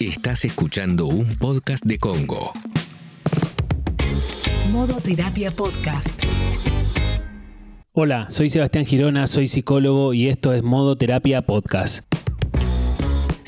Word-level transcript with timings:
Estás 0.00 0.44
escuchando 0.44 1.06
un 1.06 1.26
podcast 1.38 1.84
de 1.84 1.98
Congo. 1.98 2.52
Modo 4.70 5.00
Terapia 5.00 5.50
Podcast. 5.50 6.08
Hola, 7.92 8.28
soy 8.30 8.48
Sebastián 8.48 8.86
Girona, 8.86 9.26
soy 9.26 9.48
psicólogo 9.48 10.14
y 10.14 10.28
esto 10.28 10.52
es 10.54 10.62
Modo 10.62 10.96
Terapia 10.96 11.42
Podcast. 11.42 12.07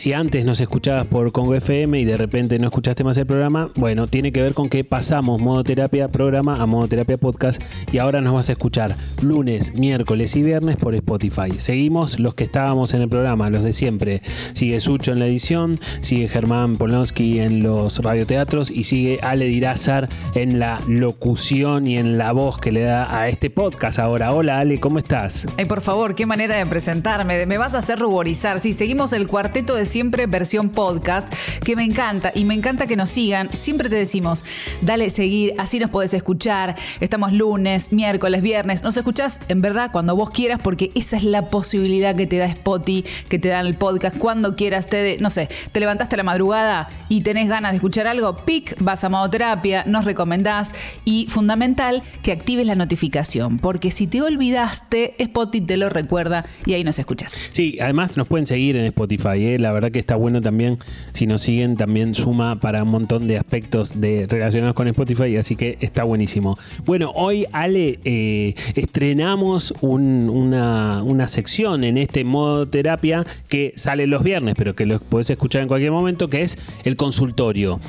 Si 0.01 0.15
antes 0.15 0.47
nos 0.47 0.59
escuchabas 0.63 1.07
por 1.07 1.31
Congo 1.31 1.55
FM 1.55 2.01
y 2.01 2.07
de 2.07 2.17
repente 2.17 2.59
no 2.59 2.69
escuchaste 2.69 3.05
más 3.05 3.19
el 3.19 3.27
programa, 3.27 3.69
bueno, 3.77 4.07
tiene 4.07 4.33
que 4.33 4.41
ver 4.41 4.55
con 4.55 4.71
que 4.71 4.83
pasamos 4.83 5.43
modo 5.43 5.63
terapia 5.63 6.09
programa 6.09 6.55
a 6.55 6.65
modo 6.65 6.89
terapia 6.89 7.19
podcast 7.19 7.63
y 7.93 7.99
ahora 7.99 8.23
nos 8.23 8.33
vas 8.33 8.49
a 8.49 8.53
escuchar 8.53 8.97
lunes, 9.21 9.79
miércoles 9.79 10.35
y 10.37 10.43
viernes 10.43 10.79
por 10.79 10.95
Spotify. 10.95 11.51
Seguimos 11.59 12.19
los 12.19 12.35
que 12.35 12.45
estábamos 12.45 12.95
en 12.95 13.03
el 13.03 13.11
programa, 13.11 13.51
los 13.51 13.63
de 13.63 13.75
siempre. 13.75 14.23
Sigue 14.55 14.81
Sucho 14.81 15.13
en 15.13 15.19
la 15.19 15.27
edición, 15.27 15.79
sigue 16.01 16.29
Germán 16.29 16.77
Polonsky 16.77 17.41
en 17.41 17.63
los 17.63 17.99
radioteatros 17.99 18.71
y 18.71 18.85
sigue 18.85 19.19
Ale 19.21 19.45
Dirázar 19.49 20.09
en 20.35 20.59
la 20.59 20.81
locución 20.89 21.87
y 21.87 21.99
en 21.99 22.17
la 22.17 22.33
voz 22.33 22.59
que 22.59 22.73
le 22.73 22.81
da 22.85 23.21
a 23.21 23.29
este 23.29 23.51
podcast 23.51 23.99
ahora. 23.99 24.33
Hola 24.33 24.61
Ale, 24.61 24.81
¿cómo 24.81 24.97
estás? 24.97 25.47
Ay, 25.59 25.67
por 25.67 25.83
favor, 25.83 26.15
qué 26.15 26.25
manera 26.25 26.57
de 26.57 26.65
presentarme. 26.65 27.45
Me 27.45 27.59
vas 27.59 27.75
a 27.75 27.81
hacer 27.81 27.99
ruborizar. 27.99 28.61
Sí, 28.61 28.73
seguimos 28.73 29.13
el 29.13 29.27
cuarteto 29.27 29.75
de 29.75 29.90
siempre 29.91 30.27
versión 30.27 30.71
podcast, 30.71 31.33
que 31.65 31.77
me 31.77 31.85
encanta 31.85 32.33
y 32.35 32.45
me 32.45 32.55
encanta 32.55 32.87
que 32.87 32.97
nos 32.97 33.11
sigan. 33.11 33.55
Siempre 33.55 33.89
te 33.89 33.97
decimos, 33.97 34.45
dale 34.81 35.11
seguir, 35.11 35.55
así 35.59 35.79
nos 35.79 35.91
podés 35.91 36.15
escuchar. 36.15 36.77
Estamos 37.01 37.33
lunes, 37.33 37.93
miércoles, 37.93 38.43
viernes. 38.43 38.83
Nos 38.83 38.97
escuchás 38.97 39.41
en 39.49 39.61
verdad 39.61 39.91
cuando 39.93 40.17
vos 40.17 40.31
quieras, 40.31 40.61
porque 40.63 40.91
esa 40.95 41.17
es 41.17 41.25
la 41.25 41.49
posibilidad 41.49 42.15
que 42.15 42.27
te 42.27 42.39
da 42.39 42.47
Spotify, 42.47 43.05
que 43.29 43.39
te 43.39 43.49
da 43.49 43.61
el 43.61 43.77
podcast 43.77 44.17
cuando 44.17 44.57
quieras. 44.57 44.89
Te 44.89 45.19
no 45.19 45.31
sé, 45.31 45.49
te 45.73 45.81
levantaste 45.81 46.17
a 46.17 46.19
la 46.19 46.23
madrugada 46.23 46.89
y 47.09 47.23
tenés 47.23 47.49
ganas 47.49 47.73
de 47.73 47.77
escuchar 47.77 48.07
algo, 48.07 48.45
pic, 48.45 48.77
vas 48.81 49.05
a 49.05 49.09
Modoterapia, 49.09 49.85
nos 49.87 50.05
recomendás 50.05 50.73
y 51.05 51.27
fundamental 51.29 52.03
que 52.23 52.33
actives 52.33 52.67
la 52.67 52.75
notificación, 52.75 53.59
porque 53.59 53.91
si 53.91 54.07
te 54.07 54.23
olvidaste, 54.23 55.15
Spotify 55.19 55.61
te 55.61 55.77
lo 55.77 55.89
recuerda 55.89 56.45
y 56.67 56.75
ahí 56.75 56.85
nos 56.85 56.99
escuchas. 56.99 57.33
Sí, 57.53 57.79
además 57.81 58.17
nos 58.17 58.29
pueden 58.29 58.47
seguir 58.47 58.77
en 58.77 58.85
Spotify, 58.87 59.45
¿eh? 59.45 59.59
la 59.59 59.70
verdad 59.73 59.91
que 59.91 59.99
está 59.99 60.17
bueno 60.17 60.41
también. 60.41 60.79
Si 61.13 61.27
nos 61.27 61.43
siguen, 61.43 61.77
también 61.77 62.15
suma 62.15 62.61
para 62.61 62.83
un 62.83 62.91
montón 62.91 63.27
de 63.27 63.39
aspectos 63.39 64.01
de, 64.01 64.27
relacionados 64.29 64.75
con 64.75 64.89
Spotify, 64.89 65.37
así 65.37 65.57
que 65.57 65.79
está 65.81 66.05
buenísimo. 66.05 66.57
Bueno, 66.85 67.13
hoy, 67.15 67.47
Ale, 67.53 67.99
eh, 68.05 68.55
estrenamos 68.75 69.75
una, 69.81 71.03
una, 71.03 71.29
sección 71.29 71.85
en 71.85 71.99
este 71.99 72.25
modo 72.25 72.67
terapia 72.67 73.25
que 73.49 73.73
sale 73.77 74.07
los 74.07 74.23
viernes, 74.23 74.55
pero 74.57 74.75
que 74.75 74.87
lo 74.87 74.99
podés 74.99 75.31
escuchar 75.31 75.63
en 75.63 75.69
cualquier 75.69 75.93
momento, 75.93 76.29
que 76.29 76.43
es 76.43 76.59
el 76.85 76.97
consultorio 76.97 77.81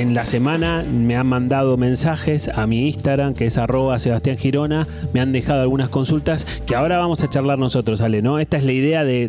en 0.00 0.12
la 0.12 0.26
semana 0.26 0.84
me 0.84 1.16
han 1.16 1.26
mandado 1.26 1.78
mensajes 1.78 2.48
a 2.48 2.66
mi 2.66 2.86
Instagram, 2.86 3.32
que 3.32 3.46
es 3.46 3.56
arroba 3.56 3.98
Sebastián 3.98 4.36
Girona, 4.36 4.86
me 5.14 5.20
han 5.20 5.32
dejado 5.32 5.62
algunas 5.62 5.88
consultas 5.88 6.44
que 6.66 6.76
ahora 6.76 6.98
vamos 6.98 7.24
a 7.24 7.30
charlar 7.30 7.58
nosotros, 7.58 8.02
Ale, 8.02 8.20
¿no? 8.20 8.38
Esta 8.38 8.58
es 8.58 8.64
la 8.64 8.72
idea 8.72 9.04
de, 9.04 9.28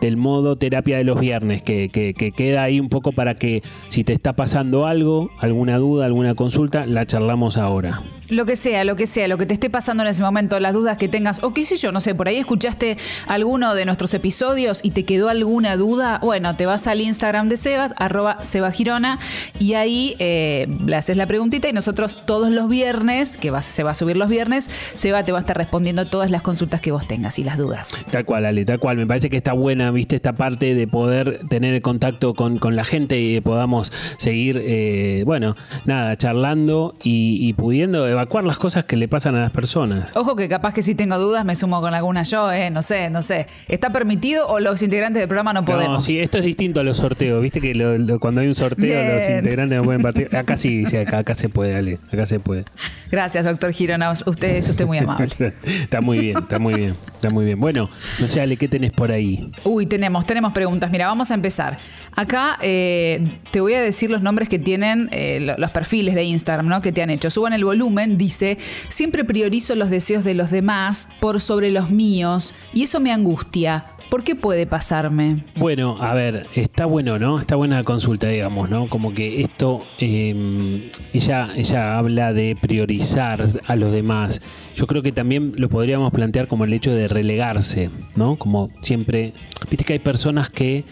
del 0.00 0.16
modo 0.18 0.56
terapia 0.56 0.98
de 0.98 1.04
los 1.04 1.18
viernes, 1.18 1.62
que, 1.62 1.88
que, 1.88 2.14
queda 2.32 2.62
ahí 2.62 2.78
un 2.78 2.90
poco 2.90 3.12
para 3.12 3.36
que 3.36 3.62
si 3.88 4.04
te 4.04 4.12
está 4.12 4.34
pasando 4.34 4.86
algo, 4.86 5.30
alguna 5.38 5.78
duda, 5.78 6.04
alguna 6.04 6.34
consulta, 6.34 6.84
la 6.84 7.06
charlamos 7.06 7.56
ahora. 7.56 8.02
Lo 8.30 8.46
que 8.46 8.56
sea, 8.56 8.84
lo 8.84 8.96
que 8.96 9.06
sea, 9.06 9.28
lo 9.28 9.38
que 9.38 9.46
te 9.46 9.54
esté 9.54 9.70
pasando 9.70 10.02
en 10.02 10.08
ese 10.08 10.22
momento, 10.22 10.58
las 10.60 10.72
dudas 10.72 10.98
que 10.98 11.08
tengas, 11.08 11.42
o 11.42 11.52
qué 11.52 11.64
sé 11.64 11.76
yo, 11.76 11.92
no 11.92 12.00
sé, 12.00 12.14
por 12.14 12.28
ahí 12.28 12.36
escuchaste 12.36 12.96
alguno 13.26 13.74
de 13.74 13.84
nuestros 13.84 14.14
episodios 14.14 14.80
y 14.82 14.92
te 14.92 15.04
quedó 15.04 15.28
alguna 15.28 15.76
duda, 15.76 16.18
bueno, 16.22 16.56
te 16.56 16.66
vas 16.66 16.86
al 16.86 17.00
Instagram 17.00 17.48
de 17.48 17.56
Sebas, 17.56 17.92
arroba 17.96 18.42
Sebagirona, 18.42 19.18
y 19.58 19.74
ahí 19.74 20.16
eh, 20.18 20.66
le 20.86 20.96
haces 20.96 21.16
la 21.16 21.26
preguntita 21.26 21.68
y 21.68 21.72
nosotros 21.72 22.24
todos 22.26 22.50
los 22.50 22.68
viernes, 22.68 23.36
que 23.36 23.52
se 23.60 23.82
va 23.82 23.90
a 23.90 23.94
subir 23.94 24.16
los 24.16 24.28
viernes, 24.28 24.70
Seba 24.94 25.24
te 25.24 25.32
va 25.32 25.38
a 25.38 25.40
estar 25.40 25.56
respondiendo 25.56 26.06
todas 26.06 26.30
las 26.30 26.42
consultas 26.42 26.80
que 26.80 26.92
vos 26.92 27.06
tengas 27.06 27.38
y 27.38 27.44
las 27.44 27.58
dudas. 27.58 28.04
Tal 28.10 28.24
cual, 28.24 28.46
Ale, 28.46 28.64
tal 28.64 28.78
cual. 28.78 28.96
Me 28.96 29.06
parece 29.06 29.30
que 29.30 29.36
está 29.36 29.52
buena, 29.52 29.90
viste, 29.90 30.16
esta 30.16 30.34
parte 30.34 30.74
de 30.74 30.86
poder 30.86 31.46
tener 31.48 31.80
contacto 31.82 32.34
con, 32.34 32.58
la 32.74 32.84
gente 32.84 33.20
y 33.20 33.40
podamos 33.40 33.92
seguir, 34.16 34.60
eh, 34.64 35.22
bueno, 35.26 35.54
nada, 35.84 36.16
charlando 36.16 36.96
y, 37.02 37.52
pudiendo 37.54 38.06
evacuar 38.14 38.44
las 38.44 38.58
cosas 38.58 38.84
que 38.84 38.96
le 38.96 39.08
pasan 39.08 39.34
a 39.36 39.40
las 39.40 39.50
personas. 39.50 40.10
Ojo 40.16 40.36
que 40.36 40.48
capaz 40.48 40.74
que 40.74 40.82
si 40.82 40.94
tengo 40.94 41.18
dudas 41.18 41.44
me 41.44 41.54
sumo 41.56 41.80
con 41.80 41.94
alguna 41.94 42.22
yo, 42.22 42.50
eh, 42.50 42.70
no 42.70 42.82
sé, 42.82 43.10
no 43.10 43.22
sé. 43.22 43.46
¿Está 43.68 43.90
permitido 43.90 44.46
o 44.48 44.60
los 44.60 44.82
integrantes 44.82 45.20
del 45.20 45.28
programa 45.28 45.52
no 45.52 45.64
podemos? 45.64 45.94
No, 45.94 46.00
sí, 46.00 46.18
esto 46.18 46.38
es 46.38 46.44
distinto 46.44 46.80
a 46.80 46.82
los 46.82 46.96
sorteos, 46.96 47.42
viste 47.42 47.60
que 47.60 47.72
cuando 48.20 48.40
hay 48.40 48.48
un 48.48 48.54
sorteo 48.54 49.14
los 49.14 49.28
integrantes 49.28 49.78
no 49.78 49.84
pueden 49.84 50.02
partir. 50.02 50.34
Acá 50.34 50.56
sí, 50.56 50.86
sí 50.86 50.96
acá, 50.96 51.18
acá 51.18 51.34
se 51.34 51.48
puede, 51.48 51.76
Ale, 51.76 51.98
acá 52.12 52.26
se 52.26 52.40
puede. 52.40 52.64
Gracias, 53.10 53.44
doctor 53.44 53.72
Girona, 53.72 54.10
usted 54.12 54.56
es 54.56 54.68
usted 54.68 54.86
muy 54.86 54.98
amable. 54.98 55.28
está 55.64 56.00
muy 56.00 56.18
bien, 56.18 56.38
está 56.38 56.58
muy 56.58 56.74
bien, 56.74 56.96
está 57.14 57.30
muy 57.30 57.44
bien. 57.44 57.60
Bueno, 57.60 57.88
no 58.20 58.28
sé, 58.28 58.40
Ale, 58.40 58.56
¿qué 58.56 58.68
tenés 58.68 58.92
por 58.92 59.12
ahí? 59.12 59.50
Uy, 59.64 59.86
tenemos, 59.86 60.26
tenemos 60.26 60.52
preguntas. 60.52 60.90
Mira, 60.90 61.06
vamos 61.06 61.30
a 61.30 61.34
empezar. 61.34 61.78
Acá 62.12 62.58
eh, 62.60 63.38
te 63.50 63.60
voy 63.60 63.74
a 63.74 63.82
decir 63.82 64.10
los 64.10 64.22
nombres 64.22 64.48
que 64.48 64.58
tienen 64.58 65.08
eh, 65.12 65.54
los 65.58 65.70
perfiles 65.70 66.14
de 66.14 66.24
Instagram, 66.24 66.66
¿no? 66.68 66.82
Que 66.82 66.92
te 66.92 67.02
han 67.02 67.10
hecho. 67.10 67.30
Suban 67.30 67.52
el 67.52 67.64
volumen, 67.64 68.03
dice, 68.06 68.58
siempre 68.88 69.24
priorizo 69.24 69.74
los 69.74 69.90
deseos 69.90 70.24
de 70.24 70.34
los 70.34 70.50
demás 70.50 71.08
por 71.20 71.40
sobre 71.40 71.70
los 71.70 71.90
míos 71.90 72.54
y 72.72 72.82
eso 72.84 73.00
me 73.00 73.12
angustia. 73.12 73.86
¿Por 74.10 74.22
qué 74.22 74.36
puede 74.36 74.66
pasarme? 74.66 75.44
Bueno, 75.56 75.96
a 76.00 76.14
ver, 76.14 76.46
está 76.54 76.86
bueno, 76.86 77.18
¿no? 77.18 77.38
Está 77.40 77.56
buena 77.56 77.76
la 77.76 77.84
consulta, 77.84 78.28
digamos, 78.28 78.70
¿no? 78.70 78.88
Como 78.88 79.12
que 79.12 79.40
esto, 79.40 79.84
em, 79.98 80.82
ella, 81.12 81.50
ella 81.56 81.98
habla 81.98 82.32
de 82.32 82.56
priorizar 82.60 83.44
a 83.66 83.76
los 83.76 83.90
demás. 83.90 84.40
Yo 84.76 84.86
creo 84.86 85.02
que 85.02 85.10
también 85.10 85.54
lo 85.56 85.68
podríamos 85.68 86.12
plantear 86.12 86.46
como 86.46 86.64
el 86.64 86.72
hecho 86.72 86.94
de 86.94 87.08
relegarse, 87.08 87.90
¿no? 88.14 88.36
Como 88.36 88.70
siempre, 88.82 89.32
viste 89.68 89.84
que 89.84 89.94
hay 89.94 89.98
personas 89.98 90.48
que 90.48 90.84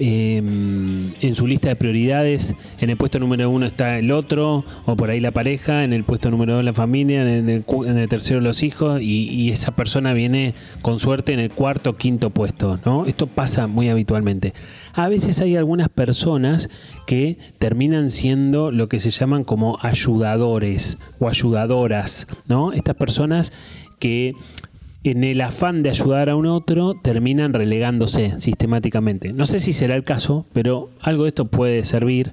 Em, 0.00 1.12
en 1.20 1.34
su 1.34 1.46
lista 1.48 1.68
de 1.68 1.76
prioridades, 1.76 2.54
en 2.80 2.90
el 2.90 2.96
puesto 2.96 3.18
número 3.18 3.50
uno 3.50 3.66
está 3.66 3.98
el 3.98 4.12
otro, 4.12 4.64
o 4.86 4.96
por 4.96 5.10
ahí 5.10 5.18
la 5.18 5.32
pareja, 5.32 5.82
en 5.82 5.92
el 5.92 6.04
puesto 6.04 6.30
número 6.30 6.54
dos 6.54 6.64
la 6.64 6.72
familia, 6.72 7.22
en 7.22 7.48
el, 7.48 8.08
tercero 8.08 8.40
los 8.40 8.62
hijos, 8.62 9.00
y, 9.02 9.48
esa 9.48 9.74
persona 9.74 10.12
viene 10.12 10.54
con 10.82 10.98
suerte 10.98 11.32
en 11.32 11.40
el 11.40 11.50
cuarto 11.50 11.90
o 11.90 11.96
quinto 11.96 12.30
puesto, 12.30 12.78
¿no? 12.84 13.06
Esto 13.06 13.26
pasa 13.26 13.66
muy 13.66 13.88
habitualmente. 13.88 14.52
A 14.92 15.08
veces 15.08 15.40
hay 15.40 15.56
algunas 15.56 15.88
personas 15.88 16.68
que 17.06 17.38
terminan 17.58 18.10
siendo 18.10 18.70
lo 18.70 18.88
que 18.88 19.00
se 19.00 19.10
llaman 19.10 19.42
como 19.42 19.78
ayudadores 19.80 20.98
o 21.18 21.28
ayudadoras, 21.28 22.26
¿no? 22.46 22.72
Estas 22.72 22.94
personas 22.94 23.52
que 23.98 24.34
en 25.04 25.24
el 25.24 25.40
afán 25.40 25.82
de 25.82 25.90
ayudar 25.90 26.28
a 26.28 26.36
un 26.36 26.46
otro 26.46 26.94
terminan 26.94 27.52
relegándose 27.52 28.38
sistemáticamente. 28.40 29.32
No 29.32 29.46
sé 29.46 29.60
si 29.60 29.72
será 29.72 29.94
el 29.94 30.04
caso, 30.04 30.46
pero 30.52 30.90
algo 31.00 31.24
de 31.24 31.28
esto 31.28 31.46
puede 31.46 31.84
servir 31.84 32.32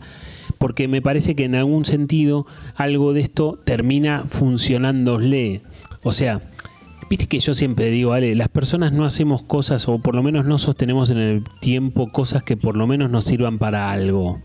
porque 0.57 0.87
me 0.87 1.01
parece 1.01 1.35
que 1.35 1.45
en 1.45 1.55
algún 1.55 1.85
sentido 1.85 2.45
algo 2.75 3.13
de 3.13 3.21
esto 3.21 3.59
termina 3.65 4.25
funcionándole. 4.27 5.61
O 6.03 6.11
sea, 6.11 6.41
viste 7.09 7.27
que 7.27 7.39
yo 7.39 7.53
siempre 7.53 7.89
digo, 7.89 8.13
Ale, 8.13 8.35
las 8.35 8.49
personas 8.49 8.91
no 8.93 9.05
hacemos 9.05 9.43
cosas 9.43 9.87
o 9.87 9.99
por 9.99 10.15
lo 10.15 10.23
menos 10.23 10.45
no 10.45 10.57
sostenemos 10.57 11.09
en 11.11 11.17
el 11.17 11.43
tiempo 11.61 12.11
cosas 12.11 12.43
que 12.43 12.57
por 12.57 12.77
lo 12.77 12.87
menos 12.87 13.11
nos 13.11 13.25
sirvan 13.25 13.59
para 13.59 13.91
algo. 13.91 14.41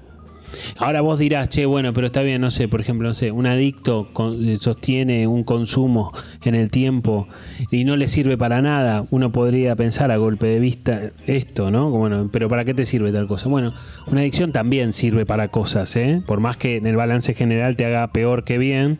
Ahora 0.78 1.00
vos 1.00 1.18
dirás, 1.18 1.48
che, 1.48 1.66
bueno, 1.66 1.92
pero 1.92 2.06
está 2.06 2.22
bien, 2.22 2.40
no 2.40 2.50
sé, 2.50 2.68
por 2.68 2.80
ejemplo, 2.80 3.08
no 3.08 3.14
sé, 3.14 3.30
un 3.30 3.46
adicto 3.46 4.10
eh, 4.40 4.56
sostiene 4.58 5.26
un 5.26 5.44
consumo 5.44 6.12
en 6.44 6.54
el 6.54 6.70
tiempo 6.70 7.28
y 7.70 7.84
no 7.84 7.96
le 7.96 8.06
sirve 8.06 8.36
para 8.36 8.62
nada. 8.62 9.06
Uno 9.10 9.32
podría 9.32 9.76
pensar 9.76 10.10
a 10.10 10.16
golpe 10.16 10.46
de 10.46 10.58
vista 10.58 11.10
esto, 11.26 11.70
¿no? 11.70 12.28
Pero 12.32 12.48
¿para 12.48 12.64
qué 12.64 12.74
te 12.74 12.86
sirve 12.86 13.12
tal 13.12 13.26
cosa? 13.26 13.48
Bueno, 13.48 13.72
una 14.06 14.20
adicción 14.20 14.52
también 14.52 14.92
sirve 14.92 15.26
para 15.26 15.48
cosas, 15.48 15.94
¿eh? 15.96 16.22
Por 16.26 16.40
más 16.40 16.56
que 16.56 16.76
en 16.76 16.86
el 16.86 16.96
balance 16.96 17.34
general 17.34 17.76
te 17.76 17.84
haga 17.84 18.12
peor 18.12 18.44
que 18.44 18.58
bien 18.58 18.98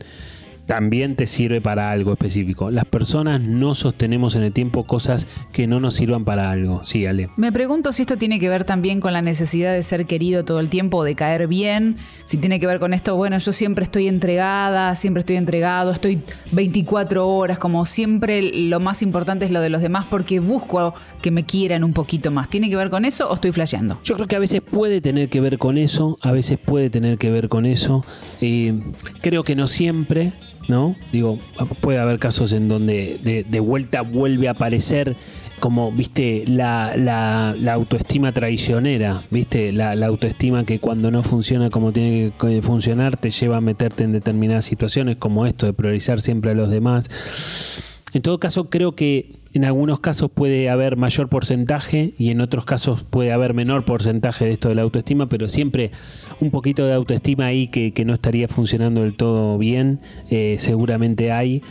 también 0.71 1.17
te 1.17 1.27
sirve 1.27 1.61
para 1.61 1.91
algo 1.91 2.13
específico. 2.13 2.71
Las 2.71 2.85
personas 2.85 3.41
no 3.41 3.75
sostenemos 3.75 4.37
en 4.37 4.45
el 4.45 4.53
tiempo 4.53 4.85
cosas 4.85 5.27
que 5.51 5.67
no 5.67 5.81
nos 5.81 5.95
sirvan 5.95 6.25
para 6.25 6.53
algo. 6.53 6.85
Sí, 6.85 7.07
Ale. 7.07 7.29
Me 7.37 7.51
pregunto 7.51 7.93
si 7.93 8.03
esto 8.03 8.17
tiene 8.17 8.39
que 8.39 8.49
ver 8.49 8.63
también 8.63 9.01
con 9.01 9.13
la 9.13 9.21
necesidad 9.21 9.73
de 9.73 9.83
ser 9.83 10.07
querido 10.07 10.45
todo 10.45 10.61
el 10.61 10.71
tiempo, 10.71 11.03
de 11.03 11.17
caer 11.17 11.49
bien. 11.49 11.97
Si 12.23 12.37
tiene 12.37 12.61
que 12.61 12.69
ver 12.69 12.79
con 12.79 12.95
esto, 12.95 13.17
bueno, 13.17 13.37
yo 13.39 13.53
siempre 13.53 13.83
estoy 13.83 14.07
entregada, 14.07 14.95
siempre 14.95 15.23
estoy 15.23 15.39
entregado, 15.39 15.91
estoy 15.91 16.23
24 16.53 17.27
horas, 17.27 17.59
como 17.59 17.85
siempre 17.85 18.41
lo 18.41 18.79
más 18.79 19.03
importante 19.03 19.47
es 19.47 19.51
lo 19.51 19.61
de 19.61 19.71
los 19.71 19.83
demás 19.83 20.07
porque 20.09 20.39
busco 20.39 20.95
que 21.21 21.33
me 21.33 21.45
quieran 21.45 21.83
un 21.83 21.95
poquito 21.95 22.31
más. 22.31 22.49
¿Tiene 22.49 22.71
que 22.71 22.77
ver 22.77 22.91
con 22.91 23.05
eso 23.05 23.29
o 23.29 23.35
estoy 23.35 23.51
flasheando? 23.51 23.99
Yo 24.05 24.15
creo 24.15 24.29
que 24.29 24.37
a 24.37 24.39
veces 24.39 24.61
puede 24.61 25.01
tener 25.01 25.31
que 25.31 25.41
ver 25.41 25.59
con 25.59 25.79
eso, 25.79 26.17
a 26.23 26.31
veces 26.31 26.59
puede 26.65 26.91
tener 26.91 27.19
que 27.19 27.29
ver 27.29 27.49
con 27.49 27.67
eso. 27.67 28.05
Eh, 28.41 28.79
creo 29.21 29.43
que 29.43 29.57
no 29.57 29.67
siempre. 29.67 30.33
¿No? 30.71 30.97
Digo, 31.13 31.39
puede 31.81 31.99
haber 31.99 32.19
casos 32.19 32.53
en 32.53 32.69
donde 32.69 33.45
de, 33.47 33.61
vuelta 33.61 34.01
vuelve 34.03 34.49
a 34.49 34.53
aparecer 34.53 35.17
como, 35.59 35.93
viste, 35.93 36.45
la, 36.47 36.95
la, 36.97 37.73
autoestima 37.75 38.33
traicionera, 38.33 39.25
viste, 39.31 39.73
la, 39.73 39.93
autoestima 40.07 40.65
que 40.65 40.79
cuando 40.79 41.11
no 41.11 41.23
funciona 41.23 41.69
como 41.69 41.93
tiene 41.93 42.33
que 42.41 42.63
funcionar 42.63 43.19
te 43.19 43.29
lleva 43.29 43.59
a 43.59 43.61
meterte 43.61 44.05
en 44.05 44.13
determinadas 44.13 44.65
situaciones, 44.65 45.17
como 45.17 45.45
esto 45.45 45.67
de 45.67 45.75
priorizar 45.75 46.21
siempre 46.21 46.53
a 46.53 46.55
los 46.55 46.71
demás. 46.71 47.83
En 48.15 48.23
todo 48.23 48.41
caso, 48.41 48.71
creo 48.71 48.95
que 48.95 49.40
en 49.53 49.65
algunos 49.65 50.01
casos 50.01 50.31
puede 50.31 50.71
haber 50.71 50.97
mayor 50.97 51.29
porcentaje 51.29 52.15
y 52.19 52.31
en 52.31 52.41
otros 52.41 52.65
casos 52.65 53.03
puede 53.03 53.33
haber 53.33 53.53
menor 53.53 53.85
porcentaje 53.85 54.45
de 54.45 54.53
esto 54.53 54.69
de 54.69 54.77
la 54.77 54.83
autoestima, 54.83 55.29
pero 55.29 55.49
siempre 55.49 55.91
un 56.41 56.51
poquito 56.51 56.87
de 56.87 56.95
autoestima 56.95 57.47
ahí 57.47 57.69
que, 57.69 57.93
no 58.05 58.15
estaría 58.15 58.49
funcionando 58.49 59.03
del 59.03 59.17
todo 59.17 59.59
bien, 59.59 60.01
eh, 60.31 60.57
seguramente 60.59 61.33
hay. 61.33 61.63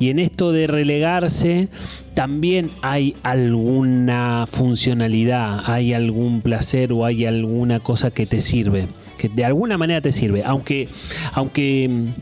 Y 0.00 0.10
en 0.10 0.18
esto 0.18 0.52
de 0.52 0.66
relegarse 0.66 1.68
también 2.14 2.70
hay 2.82 3.16
alguna 3.22 4.46
funcionalidad, 4.48 5.62
hay 5.64 5.92
algún 5.92 6.40
placer 6.40 6.92
o 6.92 7.04
hay 7.04 7.24
alguna 7.24 7.80
cosa 7.80 8.10
que 8.10 8.26
te 8.26 8.40
sirve, 8.40 8.86
que 9.16 9.28
de 9.28 9.44
alguna 9.44 9.78
manera 9.78 10.00
te 10.00 10.12
sirve, 10.12 10.42
aunque 10.44 10.88
aunque 11.32 12.12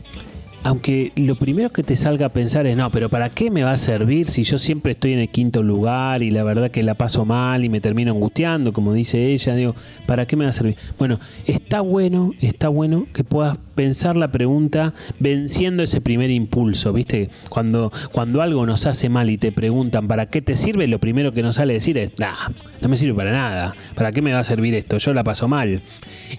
aunque 0.63 1.11
lo 1.15 1.35
primero 1.37 1.71
que 1.71 1.83
te 1.83 1.95
salga 1.95 2.27
a 2.27 2.29
pensar 2.29 2.67
es, 2.67 2.75
no, 2.75 2.91
pero 2.91 3.09
¿para 3.09 3.29
qué 3.29 3.51
me 3.51 3.63
va 3.63 3.71
a 3.71 3.77
servir 3.77 4.29
si 4.29 4.43
yo 4.43 4.57
siempre 4.57 4.93
estoy 4.93 5.13
en 5.13 5.19
el 5.19 5.29
quinto 5.29 5.63
lugar 5.63 6.23
y 6.23 6.31
la 6.31 6.43
verdad 6.43 6.71
que 6.71 6.83
la 6.83 6.95
paso 6.95 7.25
mal 7.25 7.63
y 7.63 7.69
me 7.69 7.79
termino 7.79 8.11
angustiando, 8.11 8.73
como 8.73 8.93
dice 8.93 9.31
ella? 9.31 9.55
Digo, 9.55 9.75
¿para 10.05 10.25
qué 10.25 10.35
me 10.35 10.45
va 10.45 10.49
a 10.49 10.53
servir? 10.53 10.75
Bueno, 10.97 11.19
está 11.45 11.81
bueno, 11.81 12.31
está 12.41 12.69
bueno 12.69 13.07
que 13.13 13.23
puedas 13.23 13.57
pensar 13.75 14.17
la 14.17 14.31
pregunta 14.31 14.93
venciendo 15.19 15.83
ese 15.83 16.01
primer 16.01 16.31
impulso, 16.31 16.91
¿viste? 16.91 17.29
Cuando, 17.49 17.91
cuando 18.11 18.41
algo 18.41 18.65
nos 18.65 18.85
hace 18.87 19.07
mal 19.07 19.29
y 19.29 19.37
te 19.37 19.51
preguntan, 19.51 20.07
¿para 20.07 20.25
qué 20.25 20.41
te 20.41 20.57
sirve? 20.57 20.87
Lo 20.87 20.99
primero 20.99 21.31
que 21.31 21.43
nos 21.43 21.57
sale 21.57 21.73
decir 21.73 21.97
es, 21.97 22.13
nah, 22.17 22.49
no 22.81 22.89
me 22.89 22.97
sirve 22.97 23.13
para 23.13 23.31
nada. 23.31 23.75
¿Para 23.95 24.11
qué 24.11 24.21
me 24.21 24.33
va 24.33 24.39
a 24.39 24.43
servir 24.43 24.73
esto? 24.73 24.97
Yo 24.97 25.13
la 25.13 25.23
paso 25.23 25.47
mal. 25.47 25.81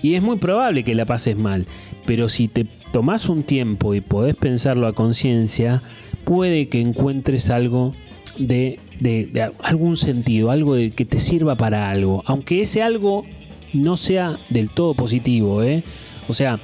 Y 0.02 0.14
es 0.14 0.22
muy 0.22 0.36
probable 0.38 0.82
que 0.82 0.94
la 0.94 1.06
pases 1.06 1.36
mal, 1.36 1.66
pero 2.08 2.30
si 2.30 2.48
te 2.48 2.64
tomás 2.90 3.28
un 3.28 3.42
tiempo 3.42 3.92
y 3.92 4.00
podés 4.00 4.34
pensarlo 4.34 4.86
a 4.86 4.94
conciencia, 4.94 5.82
puede 6.24 6.70
que 6.70 6.80
encuentres 6.80 7.50
algo 7.50 7.92
de, 8.38 8.80
algún 9.62 9.98
sentido, 9.98 10.50
algo 10.50 10.74
de, 10.74 10.92
que 10.92 11.04
te 11.04 11.20
sirva 11.20 11.56
para 11.56 11.90
algo, 11.90 12.22
aunque 12.24 12.62
ese 12.62 12.82
algo 12.82 13.26
no 13.74 13.98
sea 13.98 14.38
del 14.48 14.70
todo 14.70 14.94
positivo, 14.94 15.62
¿eh? 15.62 15.84
O 16.28 16.32
sea, 16.32 16.60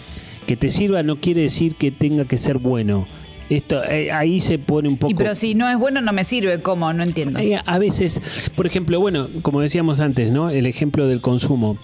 que 0.46 0.56
te 0.56 0.70
sirva 0.70 1.02
no 1.02 1.20
quiere 1.20 1.42
decir 1.42 1.74
que 1.74 1.90
tenga 1.90 2.24
que 2.24 2.38
ser 2.38 2.56
bueno. 2.56 3.06
Esto, 3.50 3.84
eh, 3.84 4.10
ahí 4.10 4.40
se 4.40 4.58
pone 4.58 4.88
un 4.88 4.96
poco. 4.96 5.10
Y 5.10 5.14
pero 5.14 5.34
si 5.34 5.54
no 5.54 5.68
es 5.68 5.76
bueno, 5.76 6.00
no 6.00 6.14
me 6.14 6.24
sirve. 6.24 6.62
¿Cómo? 6.62 6.90
No 6.94 7.02
entiendo. 7.02 7.38
a 7.66 7.78
veces, 7.78 8.50
por 8.56 8.66
ejemplo, 8.66 8.98
bueno, 8.98 9.28
como 9.42 9.60
decíamos 9.60 10.00
antes, 10.00 10.32
¿no? 10.32 10.48
El 10.48 10.64
ejemplo 10.64 11.06
del 11.06 11.20
consumo 11.20 11.76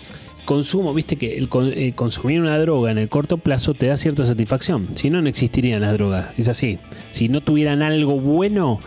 consumo, 0.50 0.92
viste 0.92 1.14
que 1.14 1.38
el, 1.38 1.48
eh, 1.76 1.92
consumir 1.94 2.40
una 2.40 2.58
droga 2.58 2.90
en 2.90 2.98
el 2.98 3.08
corto 3.08 3.38
plazo 3.38 3.72
te 3.72 3.86
da 3.86 3.96
cierta 3.96 4.24
satisfacción. 4.24 4.88
Si 4.94 5.08
no, 5.08 5.22
no 5.22 5.28
existirían 5.28 5.80
las 5.80 5.92
drogas. 5.92 6.34
Es 6.36 6.48
así. 6.48 6.80
Si 7.08 7.28
no 7.28 7.40
tuvieran 7.40 7.82
algo 7.82 8.18
bueno, 8.18 8.80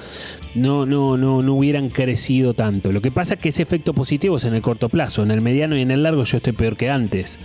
no, 0.56 0.86
no, 0.86 1.16
no, 1.16 1.42
no 1.42 1.54
hubieran 1.54 1.88
crecido 1.88 2.54
tanto. 2.54 2.92
Lo 2.92 3.00
que 3.00 3.12
pasa 3.12 3.36
es 3.36 3.40
que 3.40 3.48
ese 3.48 3.64
efecto 3.64 3.94
positivo 3.94 4.36
es 4.36 4.44
en 4.44 4.56
el 4.56 4.62
corto 4.62 4.90
plazo. 4.90 5.24
En 5.24 5.32
el 5.32 5.40
mediano 5.40 5.78
y 5.78 5.82
en 5.84 5.92
el 5.92 6.04
largo 6.04 6.26
yo 6.26 6.36
estoy 6.36 6.52
peor 6.52 6.76
que 6.76 6.90
antes. 6.90 7.40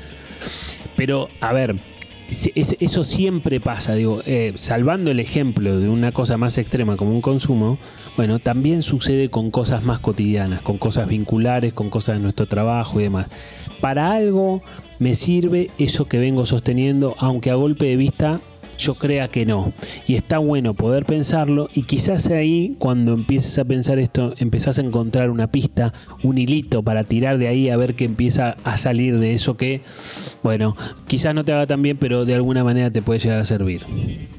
Pero, 0.97 1.29
a 1.41 1.53
ver, 1.53 1.77
eso 2.29 3.05
siempre 3.05 3.59
pasa, 3.59 3.95
digo, 3.95 4.21
eh, 4.27 4.53
salvando 4.57 5.11
el 5.11 5.19
ejemplo 5.19 5.81
de 5.81 5.89
una 5.89 6.13
cosa 6.13 6.37
más 6.37 6.59
extrema 6.59 6.97
como 6.97 7.13
un 7.13 7.23
consumo, 7.23 7.79
bueno, 8.17 8.39
también 8.39 8.83
sucede 8.83 9.31
con 9.31 9.51
cosas 9.51 9.83
más 9.83 9.99
cotidianas, 10.01 10.61
con 10.61 10.77
cosas 10.77 11.09
vinculares, 11.09 11.73
con 11.73 11.89
cosas 11.89 12.17
de 12.17 12.23
nuestro 12.23 12.47
trabajo 12.47 13.01
y 13.01 13.05
demás. 13.05 13.29
Para 13.81 14.13
algo 14.13 14.63
me 14.99 15.15
sirve 15.15 15.71
eso 15.79 16.07
que 16.07 16.19
vengo 16.19 16.45
sosteniendo, 16.45 17.15
aunque 17.19 17.51
a 17.51 17.55
golpe 17.55 17.87
de 17.87 17.97
vista 17.97 18.41
yo 18.79 18.95
crea 18.95 19.29
que 19.29 19.45
no. 19.45 19.73
Y 20.07 20.15
está 20.15 20.39
bueno 20.39 20.75
poder 20.75 21.05
pensarlo 21.05 21.69
y 21.75 21.83
quizás 21.83 22.29
ahí 22.29 22.77
cuando 22.79 23.13
empieces 23.13 23.59
a 23.59 23.65
pensar 23.65 23.99
esto 23.99 24.35
empezás 24.39 24.79
a 24.79 24.83
encontrar 24.83 25.31
una 25.31 25.49
pista, 25.49 25.93
un 26.23 26.39
hilito 26.39 26.83
para 26.83 27.05
tirar 27.05 27.39
de 27.39 27.49
ahí 27.49 27.69
a 27.69 27.77
ver 27.77 27.95
qué 27.95 28.05
empieza 28.05 28.57
a 28.65 28.77
salir 28.77 29.19
de 29.19 29.35
eso 29.35 29.57
que, 29.57 29.83
bueno, 30.43 30.77
quizás 31.07 31.35
no 31.35 31.45
te 31.45 31.53
haga 31.53 31.67
tan 31.67 31.83
bien, 31.83 31.97
pero 31.97 32.25
de 32.25 32.35
alguna 32.35 32.65
manera 32.65 32.91
te 32.91 33.03
puede 33.03 33.21
llegar 33.21 33.39
a 33.39 33.45
servir. 33.45 33.85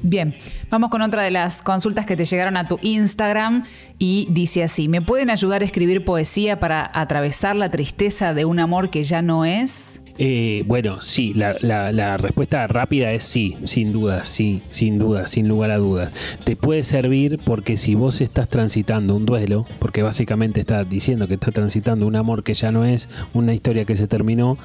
Bien, 0.02 0.34
vamos 0.70 0.90
con 0.90 1.02
otra 1.02 1.22
de 1.22 1.30
las 1.30 1.62
consultas 1.62 2.06
que 2.06 2.16
te 2.16 2.24
llegaron 2.24 2.56
a 2.56 2.66
tu 2.66 2.78
Instagram 2.82 3.64
y 3.98 4.26
dice 4.30 4.62
así, 4.62 4.88
¿me 4.88 5.02
pueden 5.02 5.28
ayudar 5.28 5.62
a 5.62 5.64
escribir 5.64 6.04
poesía 6.04 6.58
para 6.58 6.90
atravesar 6.94 7.56
la 7.56 7.68
tristeza 7.68 8.32
de 8.32 8.46
un 8.46 8.58
amor 8.58 8.90
que 8.90 9.02
ya 9.02 9.20
no 9.20 9.44
es? 9.44 9.99
Eh, 10.18 10.64
bueno, 10.66 11.00
sí, 11.00 11.32
la, 11.34 12.16
respuesta 12.16 12.66
rápida 12.66 13.12
es 13.12 13.24
sí, 13.24 13.56
sin 13.64 13.92
duda, 13.92 14.24
sí, 14.24 14.62
sin 14.70 14.98
duda, 14.98 15.26
sin 15.26 15.48
lugar 15.48 15.70
a 15.70 15.78
dudas. 15.78 16.14
Te 16.44 16.56
puede 16.56 16.82
servir 16.82 17.38
porque 17.44 17.76
si 17.76 17.94
vos 17.94 18.20
estás 18.20 18.48
transitando 18.48 19.14
un 19.14 19.26
duelo, 19.26 19.66
porque 19.78 20.02
básicamente 20.02 20.60
estás 20.60 20.88
diciendo 20.88 21.26
que 21.26 21.34
estás 21.34 21.54
transitando 21.54 22.06
un 22.06 22.16
amor 22.16 22.42
que 22.42 22.54
ya 22.54 22.70
no 22.70 22.84
es, 22.84 23.08
una 23.32 23.54
historia 23.54 23.84
que 23.84 23.96
se 23.96 24.06
terminó, 24.06 24.58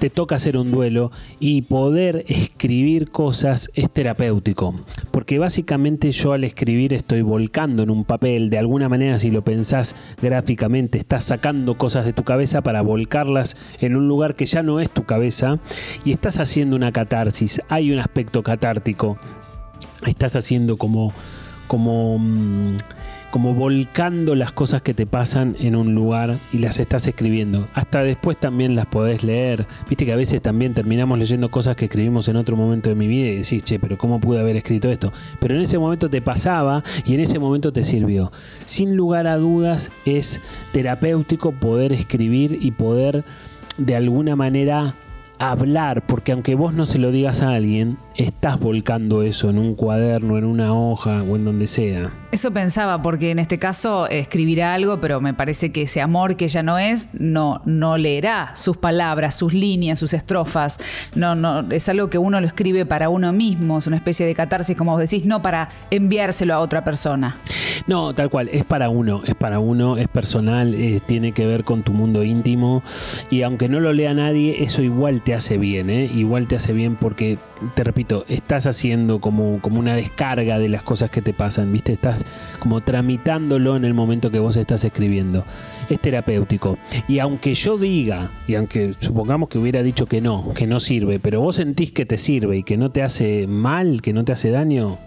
te 0.00 0.08
toca 0.08 0.36
hacer 0.36 0.56
un 0.56 0.70
duelo 0.70 1.12
y 1.40 1.60
poder 1.62 2.24
escribir 2.26 3.10
cosas 3.10 3.70
es 3.74 3.90
terapéutico. 3.90 4.74
Porque 5.10 5.38
básicamente 5.38 6.10
yo 6.10 6.32
al 6.32 6.42
escribir 6.42 6.94
estoy 6.94 7.20
volcando 7.20 7.82
en 7.82 7.90
un 7.90 8.04
papel, 8.04 8.48
de 8.48 8.56
alguna 8.56 8.88
manera 8.88 9.18
si 9.18 9.30
lo 9.30 9.42
pensás 9.42 9.94
gráficamente, 10.22 10.96
estás 10.96 11.24
sacando 11.24 11.76
cosas 11.76 12.06
de 12.06 12.14
tu 12.14 12.24
cabeza 12.24 12.62
para 12.62 12.80
volcarlas 12.80 13.58
en 13.80 13.94
un 13.94 14.08
lugar 14.08 14.36
que 14.36 14.46
ya 14.46 14.62
no 14.62 14.80
es 14.80 14.88
tu 14.88 15.04
cabeza. 15.04 15.58
Y 16.02 16.12
estás 16.12 16.40
haciendo 16.40 16.76
una 16.76 16.92
catarsis, 16.92 17.60
hay 17.68 17.92
un 17.92 17.98
aspecto 17.98 18.42
catártico, 18.42 19.18
estás 20.06 20.34
haciendo 20.34 20.78
como... 20.78 21.12
como 21.68 22.18
mm, 22.18 22.76
como 23.30 23.54
volcando 23.54 24.34
las 24.34 24.52
cosas 24.52 24.82
que 24.82 24.94
te 24.94 25.06
pasan 25.06 25.56
en 25.60 25.76
un 25.76 25.94
lugar 25.94 26.38
y 26.52 26.58
las 26.58 26.78
estás 26.78 27.06
escribiendo. 27.06 27.68
Hasta 27.74 28.02
después 28.02 28.36
también 28.36 28.74
las 28.74 28.86
podés 28.86 29.22
leer. 29.22 29.66
Viste 29.88 30.04
que 30.04 30.12
a 30.12 30.16
veces 30.16 30.42
también 30.42 30.74
terminamos 30.74 31.18
leyendo 31.18 31.50
cosas 31.50 31.76
que 31.76 31.84
escribimos 31.84 32.28
en 32.28 32.36
otro 32.36 32.56
momento 32.56 32.88
de 32.88 32.96
mi 32.96 33.06
vida 33.06 33.28
y 33.28 33.36
decís, 33.38 33.62
che, 33.64 33.78
pero 33.78 33.96
¿cómo 33.96 34.20
pude 34.20 34.40
haber 34.40 34.56
escrito 34.56 34.90
esto? 34.90 35.12
Pero 35.38 35.54
en 35.54 35.62
ese 35.62 35.78
momento 35.78 36.10
te 36.10 36.20
pasaba 36.20 36.82
y 37.04 37.14
en 37.14 37.20
ese 37.20 37.38
momento 37.38 37.72
te 37.72 37.84
sirvió. 37.84 38.32
Sin 38.64 38.96
lugar 38.96 39.26
a 39.26 39.36
dudas 39.36 39.92
es 40.04 40.40
terapéutico 40.72 41.52
poder 41.52 41.92
escribir 41.92 42.58
y 42.60 42.72
poder 42.72 43.24
de 43.78 43.96
alguna 43.96 44.36
manera 44.36 44.96
hablar, 45.38 46.04
porque 46.06 46.32
aunque 46.32 46.54
vos 46.54 46.74
no 46.74 46.84
se 46.84 46.98
lo 46.98 47.12
digas 47.12 47.42
a 47.42 47.54
alguien, 47.54 47.96
estás 48.16 48.60
volcando 48.60 49.22
eso 49.22 49.48
en 49.48 49.58
un 49.58 49.74
cuaderno, 49.74 50.36
en 50.36 50.44
una 50.44 50.74
hoja 50.74 51.22
o 51.22 51.36
en 51.36 51.44
donde 51.44 51.66
sea. 51.66 52.12
Eso 52.32 52.52
pensaba, 52.52 53.02
porque 53.02 53.32
en 53.32 53.40
este 53.40 53.58
caso 53.58 54.06
escribirá 54.06 54.72
algo, 54.72 55.00
pero 55.00 55.20
me 55.20 55.34
parece 55.34 55.72
que 55.72 55.82
ese 55.82 56.00
amor 56.00 56.36
que 56.36 56.46
ya 56.46 56.62
no 56.62 56.78
es, 56.78 57.08
no, 57.12 57.60
no 57.64 57.98
leerá 57.98 58.52
sus 58.54 58.76
palabras, 58.76 59.34
sus 59.34 59.52
líneas, 59.52 59.98
sus 59.98 60.14
estrofas. 60.14 60.78
No, 61.16 61.34
no, 61.34 61.68
es 61.72 61.88
algo 61.88 62.08
que 62.08 62.18
uno 62.18 62.40
lo 62.40 62.46
escribe 62.46 62.86
para 62.86 63.08
uno 63.08 63.32
mismo, 63.32 63.78
es 63.78 63.88
una 63.88 63.96
especie 63.96 64.26
de 64.26 64.34
catarsis, 64.36 64.76
como 64.76 64.92
vos 64.92 65.00
decís, 65.00 65.26
no 65.26 65.42
para 65.42 65.70
enviárselo 65.90 66.54
a 66.54 66.60
otra 66.60 66.84
persona. 66.84 67.36
No, 67.88 68.14
tal 68.14 68.30
cual, 68.30 68.48
es 68.52 68.64
para 68.64 68.90
uno, 68.90 69.22
es 69.26 69.34
para 69.34 69.58
uno, 69.58 69.96
es 69.96 70.06
personal, 70.06 70.74
eh, 70.74 71.00
tiene 71.04 71.32
que 71.32 71.46
ver 71.46 71.64
con 71.64 71.82
tu 71.82 71.92
mundo 71.92 72.22
íntimo 72.22 72.84
y 73.30 73.42
aunque 73.42 73.68
no 73.68 73.80
lo 73.80 73.92
lea 73.92 74.14
nadie, 74.14 74.62
eso 74.62 74.82
igual 74.82 75.22
te 75.22 75.34
hace 75.34 75.58
bien, 75.58 75.90
¿eh? 75.90 76.08
igual 76.14 76.46
te 76.46 76.54
hace 76.54 76.72
bien 76.72 76.94
porque, 76.94 77.38
te 77.74 77.84
repito, 77.84 78.24
estás 78.28 78.66
haciendo 78.66 79.20
como, 79.20 79.60
como 79.60 79.78
una 79.78 79.94
descarga 79.94 80.58
de 80.58 80.68
las 80.68 80.82
cosas 80.82 81.10
que 81.10 81.22
te 81.22 81.32
pasan, 81.32 81.72
¿viste? 81.72 81.92
Estás 81.92 82.24
como 82.58 82.80
tramitándolo 82.80 83.76
en 83.76 83.84
el 83.84 83.94
momento 83.94 84.30
que 84.30 84.38
vos 84.38 84.56
estás 84.56 84.84
escribiendo. 84.84 85.44
Es 85.88 86.00
terapéutico. 86.00 86.78
Y 87.08 87.18
aunque 87.18 87.54
yo 87.54 87.76
diga, 87.78 88.30
y 88.46 88.54
aunque 88.54 88.94
supongamos 88.98 89.48
que 89.48 89.58
hubiera 89.58 89.82
dicho 89.82 90.06
que 90.06 90.20
no, 90.20 90.52
que 90.54 90.66
no 90.66 90.80
sirve, 90.80 91.18
pero 91.18 91.40
vos 91.40 91.56
sentís 91.56 91.92
que 91.92 92.06
te 92.06 92.18
sirve 92.18 92.58
y 92.58 92.62
que 92.62 92.76
no 92.76 92.90
te 92.90 93.02
hace 93.02 93.46
mal, 93.46 94.02
que 94.02 94.12
no 94.12 94.24
te 94.24 94.32
hace 94.32 94.50
daño, 94.50 94.98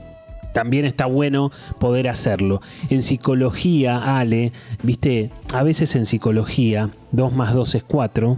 también 0.54 0.86
está 0.86 1.08
bueno 1.08 1.52
poder 1.80 2.08
hacerlo. 2.08 2.62
En 2.90 3.02
psicología, 3.02 4.18
Ale, 4.18 4.54
viste, 4.84 5.32
a 5.52 5.64
veces 5.64 5.96
en 5.96 6.06
psicología 6.06 6.92
2 7.12 7.34
más 7.34 7.54
2 7.54 7.76
es 7.76 7.84
4, 7.84 8.38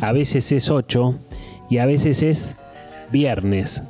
a 0.00 0.12
veces 0.12 0.52
es 0.52 0.70
8 0.70 1.18
y 1.68 1.78
a 1.78 1.86
veces 1.86 2.22
es 2.22 2.56
viernes. 3.12 3.82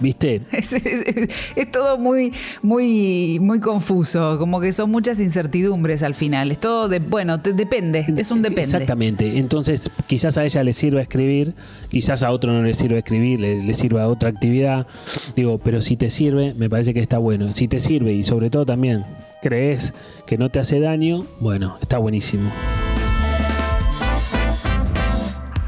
¿viste? 0.00 0.40
Es, 0.52 0.72
es- 0.72 1.52
es 1.54 1.70
todo 1.70 1.98
muy, 1.98 2.32
muy, 2.62 3.38
muy 3.40 3.60
confuso, 3.60 4.38
como 4.40 4.60
que 4.60 4.72
son 4.72 4.90
muchas 4.90 5.20
incertidumbres 5.20 6.02
al 6.02 6.16
final. 6.16 6.50
Es 6.50 6.58
todo 6.58 6.88
de, 6.88 6.98
bueno, 6.98 7.40
te- 7.40 7.52
depende, 7.52 8.04
es 8.16 8.32
un 8.32 8.42
depende. 8.42 8.62
Exactamente. 8.62 9.38
Entonces, 9.38 9.88
quizás 10.08 10.36
a 10.36 10.44
ella 10.44 10.64
le 10.64 10.72
sirva 10.72 11.00
escribir, 11.00 11.54
quizás 11.90 12.24
a 12.24 12.32
otro 12.32 12.52
no 12.52 12.62
le 12.64 12.74
sirva 12.74 12.98
escribir, 12.98 13.38
le, 13.40 13.62
le 13.62 13.72
sirva 13.72 14.02
a 14.02 14.08
otra 14.08 14.30
actividad. 14.30 14.88
Digo, 15.36 15.58
pero 15.58 15.80
si 15.80 15.96
te 15.96 16.10
sirve, 16.10 16.54
me 16.54 16.68
parece 16.68 16.92
que 16.92 16.98
está 17.00 17.18
bueno. 17.18 17.52
Si 17.54 17.68
te 17.68 17.78
sirve 17.78 18.12
y 18.14 18.24
sobre 18.24 18.50
todo 18.50 18.66
también 18.66 19.04
crees 19.42 19.94
que 20.26 20.38
no 20.38 20.50
te 20.50 20.58
hace 20.58 20.80
daño, 20.80 21.24
bueno, 21.38 21.78
está 21.80 21.98
buenísimo. 21.98 22.50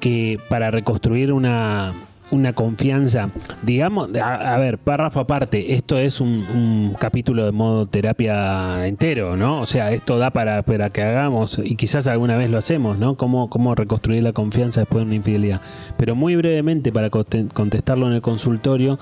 que 0.00 0.38
para 0.48 0.70
reconstruir 0.70 1.32
una, 1.32 1.94
una 2.30 2.52
confianza, 2.52 3.30
digamos, 3.62 4.14
a, 4.16 4.54
a 4.54 4.58
ver, 4.58 4.78
párrafo 4.78 5.20
aparte, 5.20 5.74
esto 5.74 5.98
es 5.98 6.20
un, 6.20 6.94
capítulo 6.98 7.44
de 7.44 7.52
modo 7.52 7.86
terapia 7.86 8.86
entero, 8.86 9.36
¿no? 9.36 9.60
O 9.60 9.66
sea, 9.66 9.92
esto 9.92 10.18
da 10.18 10.30
para, 10.30 10.62
para 10.62 10.90
que 10.90 11.02
hagamos, 11.02 11.60
y 11.62 11.76
quizás 11.76 12.06
alguna 12.06 12.36
vez 12.36 12.50
lo 12.50 12.58
hacemos, 12.58 12.98
¿no? 12.98 13.16
Cómo, 13.16 13.48
cómo 13.50 13.74
reconstruir 13.74 14.22
la 14.22 14.32
confianza 14.32 14.80
después 14.80 15.02
de 15.02 15.06
una 15.06 15.14
infidelidad. 15.16 15.60
Pero 15.96 16.14
muy 16.14 16.36
brevemente, 16.36 16.92
para 16.92 17.10
conte- 17.10 17.48
contestarlo 17.52 18.06
en 18.06 18.14
el 18.14 18.22
consultorio, 18.22 18.98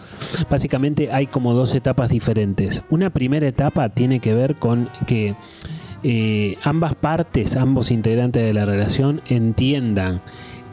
básicamente 0.48 1.10
hay 1.12 1.26
como 1.26 1.54
dos 1.54 1.74
etapas 1.74 2.10
diferentes. 2.10 2.82
Una 2.90 3.10
primera 3.10 3.46
etapa 3.46 3.88
tiene 3.88 4.20
que 4.20 4.34
ver 4.34 4.56
con 4.56 4.88
que 5.06 5.34
eh, 6.02 6.56
ambas 6.62 6.94
partes, 6.94 7.56
ambos 7.56 7.90
integrantes 7.90 8.42
de 8.42 8.52
la 8.52 8.64
relación 8.64 9.20
entiendan 9.28 10.20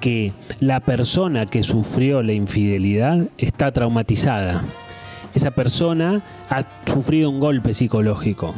que 0.06 0.34
la 0.60 0.82
persona 0.82 1.48
que 1.48 1.64
sufrió 1.64 2.22
la 2.22 2.34
infidelidad 2.34 3.26
está 3.40 3.72
traumatizada. 3.72 4.64
Esa 5.34 5.50
persona 5.50 6.22
ha 6.48 6.64
sufrido 6.86 7.32
un 7.32 7.40
golpe 7.40 7.74
psicológico. 7.74 8.54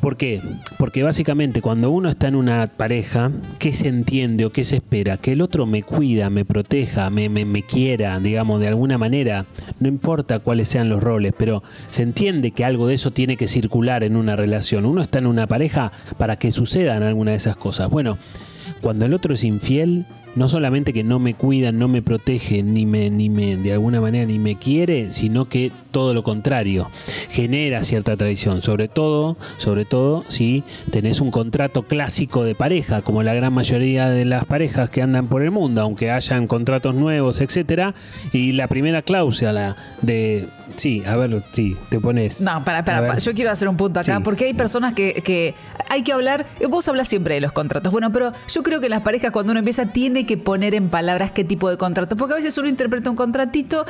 ¿Por 0.00 0.16
qué? 0.16 0.40
Porque 0.78 1.02
básicamente 1.02 1.60
cuando 1.60 1.90
uno 1.90 2.08
está 2.08 2.28
en 2.28 2.36
una 2.36 2.68
pareja, 2.68 3.32
¿qué 3.58 3.72
se 3.72 3.88
entiende 3.88 4.44
o 4.44 4.52
qué 4.52 4.62
se 4.62 4.76
espera? 4.76 5.16
Que 5.16 5.32
el 5.32 5.42
otro 5.42 5.66
me 5.66 5.82
cuida, 5.82 6.30
me 6.30 6.44
proteja, 6.44 7.10
me, 7.10 7.28
me, 7.28 7.62
quiera, 7.64 8.20
digamos, 8.20 8.60
de 8.60 8.68
alguna 8.68 8.98
manera. 8.98 9.46
No 9.80 9.88
importa 9.88 10.38
cuáles 10.38 10.68
sean 10.68 10.88
los 10.88 11.02
roles, 11.02 11.34
pero 11.36 11.64
se 11.90 12.04
entiende 12.04 12.52
que 12.52 12.64
algo 12.64 12.86
de 12.86 12.94
eso 12.94 13.10
tiene 13.10 13.36
que 13.36 13.48
circular 13.48 14.04
en 14.04 14.14
una 14.14 14.36
relación. 14.36 14.86
Uno 14.86 15.02
está 15.02 15.18
en 15.18 15.26
una 15.26 15.48
pareja 15.48 15.90
para 16.16 16.36
que 16.36 16.52
sucedan 16.52 17.02
alguna 17.02 17.32
de 17.32 17.38
esas 17.38 17.56
cosas. 17.56 17.90
Bueno, 17.90 18.18
cuando 18.82 19.06
el 19.06 19.14
otro 19.14 19.32
es 19.32 19.44
infiel, 19.44 20.04
no 20.34 20.48
solamente 20.48 20.92
que 20.92 21.04
no 21.04 21.18
me 21.18 21.34
cuida, 21.34 21.72
no 21.72 21.88
me 21.88 22.02
protege, 22.02 22.62
ni 22.62 22.86
me, 22.86 23.10
ni 23.10 23.28
me, 23.28 23.56
de 23.56 23.72
alguna 23.72 24.00
manera, 24.00 24.26
ni 24.26 24.38
me 24.38 24.56
quiere, 24.56 25.10
sino 25.10 25.48
que 25.48 25.70
todo 25.90 26.14
lo 26.14 26.22
contrario, 26.22 26.88
genera 27.30 27.82
cierta 27.82 28.16
traición, 28.16 28.62
sobre 28.62 28.88
todo, 28.88 29.36
sobre 29.58 29.84
todo 29.84 30.24
si 30.28 30.64
tenés 30.90 31.20
un 31.20 31.30
contrato 31.30 31.82
clásico 31.82 32.44
de 32.44 32.54
pareja, 32.54 33.02
como 33.02 33.22
la 33.22 33.34
gran 33.34 33.52
mayoría 33.52 34.08
de 34.10 34.24
las 34.24 34.44
parejas 34.44 34.90
que 34.90 35.02
andan 35.02 35.28
por 35.28 35.42
el 35.42 35.50
mundo, 35.50 35.80
aunque 35.82 36.10
hayan 36.10 36.46
contratos 36.46 36.94
nuevos, 36.94 37.40
etcétera, 37.40 37.94
y 38.32 38.52
la 38.52 38.68
primera 38.68 39.02
cláusula 39.02 39.76
de 40.00 40.48
sí, 40.76 41.02
a 41.06 41.16
ver, 41.16 41.42
sí, 41.52 41.76
te 41.88 41.98
pones. 42.00 42.40
No, 42.40 42.64
para, 42.64 42.84
para, 42.84 43.06
para. 43.06 43.18
yo 43.18 43.34
quiero 43.34 43.50
hacer 43.50 43.68
un 43.68 43.76
punto 43.76 44.00
acá, 44.00 44.16
Sí. 44.16 44.22
porque 44.24 44.44
hay 44.46 44.54
personas 44.54 44.94
que, 44.94 45.14
que 45.24 45.54
hay 45.88 46.02
que 46.02 46.12
hablar, 46.12 46.46
vos 46.68 46.86
hablas 46.88 47.08
siempre 47.08 47.34
de 47.34 47.40
los 47.40 47.52
contratos, 47.52 47.92
bueno, 47.92 48.12
pero 48.12 48.32
yo 48.48 48.62
creo 48.62 48.80
que 48.80 48.88
las 48.88 49.00
parejas 49.02 49.30
cuando 49.32 49.52
uno 49.52 49.58
empieza 49.58 49.86
tiene 49.86 50.26
que 50.26 50.36
poner 50.36 50.74
en 50.74 50.88
palabras 50.88 51.32
qué 51.32 51.44
tipo 51.44 51.68
de 51.70 51.76
contrato, 51.76 52.16
porque 52.16 52.34
a 52.34 52.36
veces 52.36 52.56
uno 52.58 52.68
interpreta 52.68 53.10
un 53.10 53.16
contratito 53.16 53.84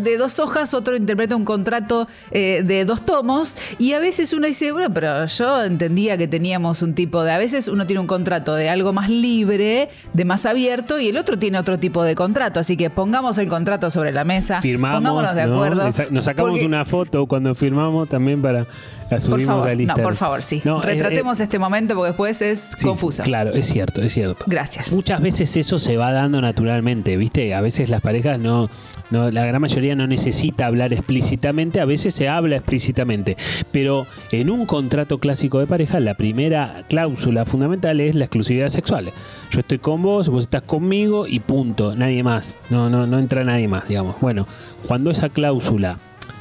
de 0.00 0.16
dos 0.16 0.38
hojas, 0.38 0.74
otro 0.74 0.96
interpreta 0.96 1.36
un 1.36 1.44
contrato 1.44 2.08
eh, 2.30 2.62
de 2.64 2.84
dos 2.84 3.04
tomos, 3.04 3.56
y 3.78 3.92
a 3.92 3.98
veces 3.98 4.32
uno 4.32 4.46
dice, 4.46 4.72
bueno, 4.72 4.92
pero 4.92 5.26
yo 5.26 5.64
entendía 5.64 6.16
que 6.16 6.28
teníamos 6.28 6.82
un 6.82 6.94
tipo 6.94 7.22
de, 7.22 7.32
a 7.32 7.38
veces 7.38 7.68
uno 7.68 7.86
tiene 7.86 8.00
un 8.00 8.06
contrato 8.06 8.54
de 8.54 8.68
algo 8.70 8.92
más 8.92 9.08
libre, 9.08 9.88
de 10.12 10.24
más 10.24 10.46
abierto, 10.46 10.98
y 11.00 11.08
el 11.08 11.16
otro 11.16 11.38
tiene 11.38 11.58
otro 11.58 11.78
tipo 11.78 12.02
de 12.02 12.14
contrato, 12.14 12.60
así 12.60 12.76
que 12.76 12.90
pongamos 12.90 13.38
el 13.38 13.48
contrato 13.48 13.90
sobre 13.90 14.12
la 14.12 14.24
mesa, 14.24 14.60
firmamos, 14.60 14.98
pongámonos 15.00 15.34
de 15.34 15.46
¿no? 15.46 15.54
acuerdo. 15.56 15.86
Esa- 15.86 16.06
Nos 16.18 16.24
sacamos 16.24 16.52
porque- 16.52 16.66
una 16.66 16.84
foto 16.84 17.26
cuando 17.26 17.54
firmamos 17.54 18.08
también 18.08 18.42
para 18.42 18.60
la 18.60 18.66
por 19.10 19.20
subimos 19.20 19.64
favor, 19.64 19.70
a 19.70 19.74
no, 19.74 20.02
por 20.02 20.16
favor, 20.16 20.42
sí. 20.42 20.60
No, 20.64 20.82
eh, 20.82 20.86
Retratemos 20.86 21.40
eh, 21.40 21.44
este 21.44 21.58
momento 21.58 21.94
porque 21.94 22.08
después 22.08 22.42
es 22.42 22.74
sí, 22.76 22.86
confuso. 22.86 23.22
Claro, 23.22 23.52
es 23.54 23.66
cierto, 23.66 24.02
es 24.02 24.12
cierto. 24.12 24.44
Gracias. 24.46 24.92
Muchas 24.92 25.20
veces 25.22 25.56
eso 25.56 25.78
se 25.78 25.96
va 25.96 26.12
dando 26.12 26.42
naturalmente, 26.42 27.16
¿viste? 27.16 27.54
A 27.54 27.62
veces 27.62 27.88
las 27.88 28.02
parejas 28.02 28.38
no, 28.38 28.68
no, 29.10 29.30
la 29.30 29.46
gran 29.46 29.62
mayoría 29.62 29.96
no 29.96 30.06
necesita 30.06 30.66
hablar 30.66 30.92
explícitamente, 30.92 31.80
a 31.80 31.86
veces 31.86 32.12
se 32.14 32.28
habla 32.28 32.56
explícitamente. 32.56 33.36
Pero 33.72 34.06
en 34.30 34.50
un 34.50 34.66
contrato 34.66 35.18
clásico 35.18 35.58
de 35.58 35.66
pareja, 35.66 36.00
la 36.00 36.14
primera 36.14 36.84
cláusula 36.88 37.46
fundamental 37.46 38.00
es 38.00 38.14
la 38.14 38.26
exclusividad 38.26 38.68
sexual. 38.68 39.10
Yo 39.50 39.60
estoy 39.60 39.78
con 39.78 40.02
vos, 40.02 40.28
vos 40.28 40.42
estás 40.44 40.62
conmigo 40.62 41.26
y 41.26 41.40
punto, 41.40 41.96
nadie 41.96 42.22
más. 42.22 42.58
No, 42.68 42.90
no, 42.90 43.06
no 43.06 43.18
entra 43.18 43.42
nadie 43.42 43.68
más, 43.68 43.88
digamos. 43.88 44.16
Bueno, 44.20 44.46
cuando 44.86 45.10
esa 45.10 45.30
cláusula 45.30 45.98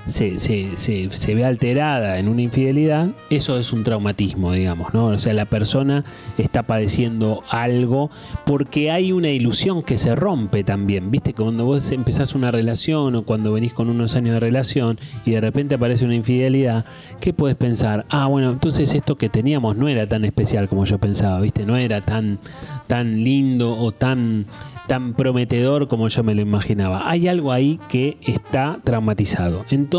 se, 0.08 0.38
se, 0.38 0.76
se, 1.10 1.36
ve 1.36 1.46
alterada 1.46 2.20
en 2.20 2.28
una 2.28 2.42
infidelidad, 2.42 3.10
eso 3.30 3.58
es 3.58 3.74
un 3.74 3.84
traumatismo, 3.84 4.54
digamos, 4.54 4.94
¿no? 4.94 5.08
O 5.08 5.18
sea, 5.18 5.34
la 5.34 5.46
persona 5.46 6.06
está 6.38 6.64
padeciendo 6.64 7.44
algo 7.50 8.10
porque 8.46 8.92
hay 8.92 9.12
una 9.12 9.30
ilusión 9.30 9.84
que 9.84 9.98
se 9.98 10.16
rompe 10.16 10.64
también, 10.64 11.12
¿viste? 11.12 11.34
Cuando 11.34 11.66
vos 11.66 11.92
empezás 11.92 12.36
una 12.36 12.52
relación 12.52 13.16
o 13.16 13.24
cuando 13.24 13.52
venís 13.52 13.74
con 13.74 13.90
unos 13.90 14.16
años 14.16 14.34
de 14.34 14.40
relación 14.40 14.98
y 15.26 15.32
de 15.32 15.42
repente 15.42 15.76
aparece 15.76 16.06
una 16.06 16.16
infidelidad, 16.16 16.86
¿qué 17.20 17.34
puedes 17.34 17.58
pensar? 17.58 18.06
Ah, 18.10 18.28
bueno, 18.28 18.52
entonces 18.52 18.94
esto 18.94 19.18
que 19.18 19.30
teníamos 19.30 19.76
no 19.76 19.88
era 19.88 20.08
tan 20.08 20.24
especial 20.26 20.70
como 20.70 20.86
yo 20.86 21.00
pensaba, 21.00 21.40
¿viste? 21.42 21.66
No 21.66 21.76
era 21.78 22.02
tan, 22.02 22.40
tan 22.88 23.24
lindo 23.24 23.78
o 23.78 23.92
tan 23.92 24.46
tan 24.88 25.14
prometedor 25.14 25.88
como 25.88 26.08
yo 26.08 26.24
me 26.24 26.34
lo 26.34 26.42
imaginaba. 26.42 27.10
Hay 27.10 27.28
algo 27.28 27.52
ahí 27.52 27.80
que 27.90 28.18
está 28.26 28.80
traumatizado. 28.84 29.66
Entonces, 29.70 29.97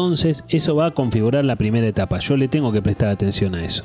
eso 0.48 0.76
va 0.76 0.86
a 0.86 0.90
configurar 0.92 1.44
la 1.44 1.56
primera 1.56 1.86
etapa. 1.86 2.18
Yo 2.18 2.36
le 2.36 2.48
tengo 2.48 2.72
que 2.72 2.82
prestar 2.82 3.08
atención 3.08 3.54
a 3.54 3.64
eso. 3.64 3.84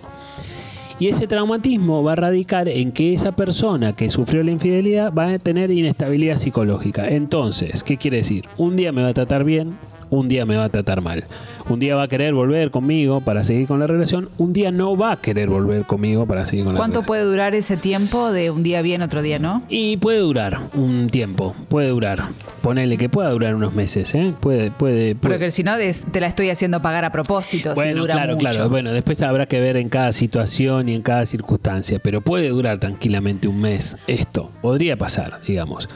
Y 1.00 1.08
ese 1.08 1.28
traumatismo 1.28 2.04
va 2.04 2.14
a 2.14 2.16
radicar 2.16 2.68
en 2.68 2.92
que 2.92 3.14
esa 3.14 3.32
persona 3.32 3.94
que 3.94 4.10
sufrió 4.10 4.44
la 4.44 4.52
infidelidad 4.52 5.12
va 5.12 5.34
a 5.34 5.40
tener 5.40 5.72
inestabilidad 5.72 6.38
psicológica. 6.38 7.10
Entonces, 7.10 7.84
¿qué 7.84 7.98
quiere 7.98 8.18
decir? 8.18 8.46
Un 8.58 8.76
día 8.76 8.92
me 8.92 9.02
va 9.02 9.10
a 9.10 9.14
tratar 9.14 9.44
bien, 9.44 9.78
un 10.14 10.30
día 10.30 10.46
me 10.46 10.56
va 10.58 10.66
a 10.66 10.70
tratar 10.70 11.02
mal. 11.02 11.26
Un 11.70 11.80
día 11.80 11.96
va 11.96 12.04
a 12.04 12.08
querer 12.08 12.34
volver 12.34 12.70
conmigo 12.72 13.22
para 13.22 13.44
seguir 13.44 13.68
con 13.68 13.80
la 13.80 13.88
relación, 13.88 14.30
un 14.38 14.54
día 14.54 14.72
no 14.72 14.96
va 14.96 15.14
a 15.14 15.22
querer 15.22 15.50
volver 15.50 15.86
conmigo 15.86 16.26
para 16.28 16.46
seguir 16.46 16.66
con 16.66 16.74
la 16.76 16.78
¿Cuánto 16.78 17.00
relación. 17.00 17.08
puede 17.08 17.24
durar 17.24 17.56
ese 17.56 17.78
tiempo 17.78 18.32
de 18.32 18.52
un 18.52 18.62
día 18.64 18.82
bien, 18.82 19.02
otro 19.02 19.22
día 19.22 19.40
no? 19.40 19.64
Y 19.70 19.98
puede 19.98 20.20
durar 20.20 20.60
un 20.76 21.10
tiempo, 21.10 21.56
puede 21.70 21.90
durar. 21.90 22.26
Ponele 22.62 22.98
que 22.98 23.10
pueda 23.10 23.30
durar 23.32 23.56
unos 23.56 23.74
meses, 23.74 24.14
¿eh? 24.16 24.34
Puede, 24.40 24.72
puede. 24.72 25.16
Pero 25.16 25.36
puede. 25.36 25.40
que 25.40 25.52
si 25.52 25.64
no, 25.64 25.74
te 25.78 26.22
la 26.22 26.28
estoy 26.28 26.50
haciendo 26.50 26.82
pagar 26.82 27.06
a 27.06 27.12
propósito, 27.12 27.72
si 27.72 27.76
Bueno, 27.76 28.02
dura 28.02 28.14
claro, 28.14 28.34
mucho. 28.36 28.48
claro. 28.50 28.70
Bueno, 28.70 28.92
después 28.92 29.22
habrá 29.22 29.48
que 29.48 29.60
ver 29.60 29.78
en 29.78 29.90
cada 29.90 30.12
situación 30.14 30.90
y 30.90 30.96
en 30.96 31.02
cada 31.02 31.26
circunstancia, 31.26 32.00
pero 32.00 32.22
puede 32.22 32.50
durar 32.50 32.78
tranquilamente 32.78 33.48
un 33.48 33.60
mes 33.60 33.98
esto. 34.08 34.52
Podría 34.62 34.96
pasar, 34.98 35.42
digamos. 35.48 35.90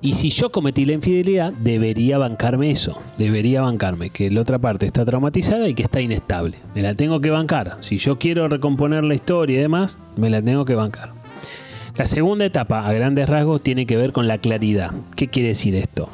Y 0.00 0.14
si 0.14 0.30
yo 0.30 0.50
cometí 0.50 0.84
la 0.84 0.92
infidelidad, 0.92 1.52
debería 1.52 2.18
bancarme 2.18 2.70
eso. 2.70 3.00
Debería 3.18 3.62
bancarme 3.62 4.10
que 4.10 4.30
la 4.30 4.40
otra 4.40 4.58
parte 4.58 4.86
está 4.86 5.04
traumatizada 5.04 5.68
y 5.68 5.74
que 5.74 5.82
está 5.82 6.00
inestable. 6.00 6.56
Me 6.74 6.82
la 6.82 6.94
tengo 6.94 7.20
que 7.20 7.30
bancar. 7.30 7.78
Si 7.80 7.98
yo 7.98 8.18
quiero 8.18 8.48
recomponer 8.48 9.04
la 9.04 9.14
historia 9.14 9.58
y 9.58 9.62
demás, 9.62 9.98
me 10.16 10.30
la 10.30 10.42
tengo 10.42 10.64
que 10.64 10.74
bancar. 10.74 11.12
La 11.96 12.06
segunda 12.06 12.44
etapa, 12.44 12.86
a 12.86 12.92
grandes 12.92 13.28
rasgos, 13.28 13.62
tiene 13.62 13.84
que 13.86 13.96
ver 13.96 14.12
con 14.12 14.28
la 14.28 14.38
claridad. 14.38 14.92
¿Qué 15.16 15.28
quiere 15.28 15.50
decir 15.50 15.74
esto? 15.74 16.08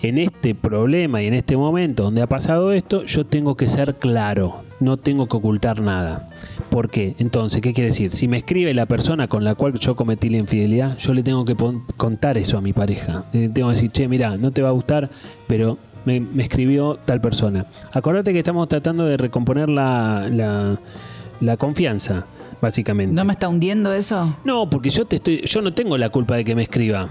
En 0.00 0.18
este 0.18 0.54
problema 0.54 1.22
y 1.22 1.26
en 1.26 1.34
este 1.34 1.56
momento 1.56 2.02
donde 2.02 2.22
ha 2.22 2.26
pasado 2.26 2.72
esto, 2.72 3.04
yo 3.04 3.24
tengo 3.24 3.56
que 3.56 3.68
ser 3.68 3.94
claro, 3.94 4.61
no 4.82 4.96
tengo 4.96 5.26
que 5.28 5.36
ocultar 5.36 5.80
nada. 5.80 6.28
¿Por 6.70 6.90
qué? 6.90 7.14
Entonces, 7.18 7.60
¿qué 7.60 7.72
quiere 7.72 7.90
decir? 7.90 8.12
Si 8.12 8.28
me 8.28 8.36
escribe 8.38 8.74
la 8.74 8.86
persona 8.86 9.28
con 9.28 9.44
la 9.44 9.54
cual 9.54 9.74
yo 9.78 9.94
cometí 9.96 10.28
la 10.30 10.38
infidelidad, 10.38 10.98
yo 10.98 11.14
le 11.14 11.22
tengo 11.22 11.44
que 11.44 11.54
contar 11.96 12.36
eso 12.38 12.58
a 12.58 12.60
mi 12.60 12.72
pareja. 12.72 13.24
Le 13.32 13.48
tengo 13.48 13.68
que 13.68 13.74
decir, 13.74 13.90
che, 13.92 14.08
mira, 14.08 14.36
no 14.36 14.50
te 14.50 14.62
va 14.62 14.70
a 14.70 14.72
gustar, 14.72 15.10
pero 15.46 15.78
me, 16.04 16.20
me 16.20 16.42
escribió 16.42 16.98
tal 17.04 17.20
persona. 17.20 17.66
Acordate 17.92 18.32
que 18.32 18.38
estamos 18.38 18.68
tratando 18.68 19.04
de 19.06 19.16
recomponer 19.16 19.68
la, 19.68 20.28
la, 20.30 20.78
la 21.40 21.56
confianza, 21.56 22.26
básicamente. 22.60 23.14
¿No 23.14 23.24
me 23.24 23.34
está 23.34 23.48
hundiendo 23.48 23.92
eso? 23.92 24.36
No, 24.44 24.68
porque 24.68 24.90
yo 24.90 25.04
te 25.06 25.16
estoy, 25.16 25.42
yo 25.46 25.62
no 25.62 25.72
tengo 25.72 25.96
la 25.98 26.08
culpa 26.08 26.36
de 26.36 26.44
que 26.44 26.54
me 26.56 26.62
escriba. 26.62 27.08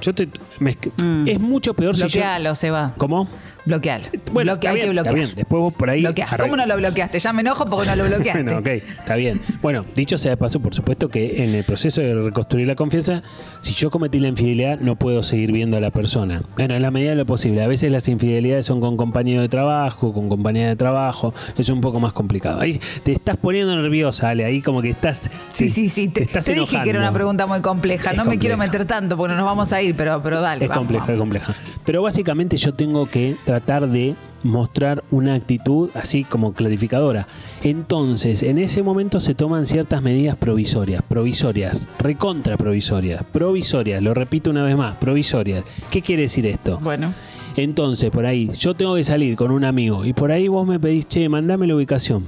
Yo 0.00 0.12
te, 0.14 0.28
me 0.58 0.76
Mm. 1.00 1.28
es 1.28 1.38
mucho 1.38 1.74
peor 1.74 1.94
si 1.94 2.00
yo. 2.02 2.06
Bloquealo, 2.08 2.54
Seba. 2.56 2.92
¿Cómo? 2.96 3.28
Bloquealo. 3.64 4.06
Bueno, 4.32 4.54
está 4.54 4.70
hay 4.70 4.76
bien, 4.76 4.90
que 4.90 4.96
está 4.98 5.02
bloquear. 5.10 5.14
bien. 5.14 5.36
Después 5.36 5.60
vos 5.60 5.72
por 5.74 5.88
ahí. 5.90 6.00
Bloquea. 6.02 6.26
arregla- 6.26 6.44
¿Cómo 6.44 6.56
no 6.56 6.66
lo 6.66 6.76
bloqueaste? 6.76 7.18
Ya 7.20 7.32
me 7.32 7.42
enojo 7.42 7.64
porque 7.66 7.86
no 7.88 7.96
lo 7.96 8.04
bloqueaste. 8.08 8.42
Bueno, 8.42 8.58
ok, 8.58 8.66
está 8.66 9.16
bien. 9.16 9.40
Bueno, 9.62 9.84
dicho 9.94 10.18
sea 10.18 10.30
de 10.32 10.36
paso, 10.36 10.60
por 10.60 10.74
supuesto 10.74 11.08
que 11.08 11.44
en 11.44 11.54
el 11.54 11.64
proceso 11.64 12.00
de 12.00 12.14
reconstruir 12.14 12.66
la 12.66 12.74
confianza, 12.74 13.22
si 13.60 13.74
yo 13.74 13.90
cometí 13.90 14.18
la 14.18 14.28
infidelidad, 14.28 14.78
no 14.80 14.96
puedo 14.96 15.22
seguir 15.22 15.52
viendo 15.52 15.76
a 15.76 15.80
la 15.80 15.90
persona. 15.90 16.42
Bueno, 16.56 16.74
en 16.74 16.82
la 16.82 16.90
medida 16.90 17.10
de 17.10 17.16
lo 17.16 17.26
posible. 17.26 17.62
A 17.62 17.66
veces 17.68 17.92
las 17.92 18.08
infidelidades 18.08 18.66
son 18.66 18.80
con 18.80 18.96
compañero 18.96 19.42
de 19.42 19.48
trabajo, 19.48 20.12
con 20.12 20.28
compañía 20.28 20.66
de 20.68 20.76
trabajo. 20.76 21.32
Es 21.56 21.68
un 21.68 21.80
poco 21.80 22.00
más 22.00 22.12
complicado. 22.12 22.60
Ahí 22.60 22.80
te 23.04 23.12
estás 23.12 23.36
poniendo 23.36 23.76
nerviosa, 23.80 24.30
Ale. 24.30 24.44
Ahí 24.44 24.60
como 24.60 24.82
que 24.82 24.90
estás. 24.90 25.30
Sí, 25.52 25.64
te- 25.66 25.70
sí, 25.70 25.88
sí. 25.88 26.08
Te, 26.08 26.22
estás 26.22 26.44
te 26.44 26.54
dije 26.54 26.78
que 26.82 26.90
era 26.90 26.98
una 26.98 27.12
pregunta 27.12 27.46
muy 27.46 27.60
compleja. 27.60 28.10
Es 28.10 28.16
no 28.18 28.24
me 28.24 28.38
quiero 28.38 28.56
meter 28.56 28.84
tanto 28.86 29.16
porque 29.16 29.34
nos 29.34 29.44
vamos 29.44 29.72
a 29.72 29.80
ir, 29.80 29.94
pero, 29.96 30.20
pero 30.22 30.40
dale. 30.40 30.64
Es 30.64 30.68
vamos, 30.68 30.80
compleja, 30.86 31.12
es 31.12 31.18
compleja. 31.18 31.54
Pero 31.84 32.02
básicamente 32.02 32.56
yo 32.56 32.74
tengo 32.74 33.08
que 33.08 33.36
tratar 33.52 33.86
de 33.86 34.14
mostrar 34.42 35.04
una 35.10 35.34
actitud 35.34 35.90
así 35.92 36.24
como 36.24 36.54
clarificadora. 36.54 37.28
Entonces, 37.62 38.42
en 38.42 38.56
ese 38.56 38.82
momento 38.82 39.20
se 39.20 39.34
toman 39.34 39.66
ciertas 39.66 40.00
medidas 40.00 40.36
provisorias, 40.36 41.02
provisorias, 41.02 41.86
recontra 41.98 42.56
provisorias, 42.56 43.22
provisorias, 43.30 44.02
lo 44.02 44.14
repito 44.14 44.50
una 44.50 44.62
vez 44.62 44.74
más, 44.74 44.96
provisorias. 44.96 45.64
¿Qué 45.90 46.00
quiere 46.00 46.22
decir 46.22 46.46
esto? 46.46 46.78
Bueno. 46.82 47.12
Entonces, 47.54 48.10
por 48.10 48.24
ahí, 48.24 48.48
yo 48.58 48.72
tengo 48.72 48.94
que 48.94 49.04
salir 49.04 49.36
con 49.36 49.50
un 49.50 49.64
amigo 49.64 50.06
y 50.06 50.14
por 50.14 50.32
ahí 50.32 50.48
vos 50.48 50.66
me 50.66 50.80
pedís, 50.80 51.06
che, 51.06 51.28
mandame 51.28 51.66
la 51.66 51.76
ubicación. 51.76 52.24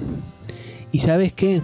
¿Y 0.92 0.98
sabes 0.98 1.32
qué? 1.32 1.62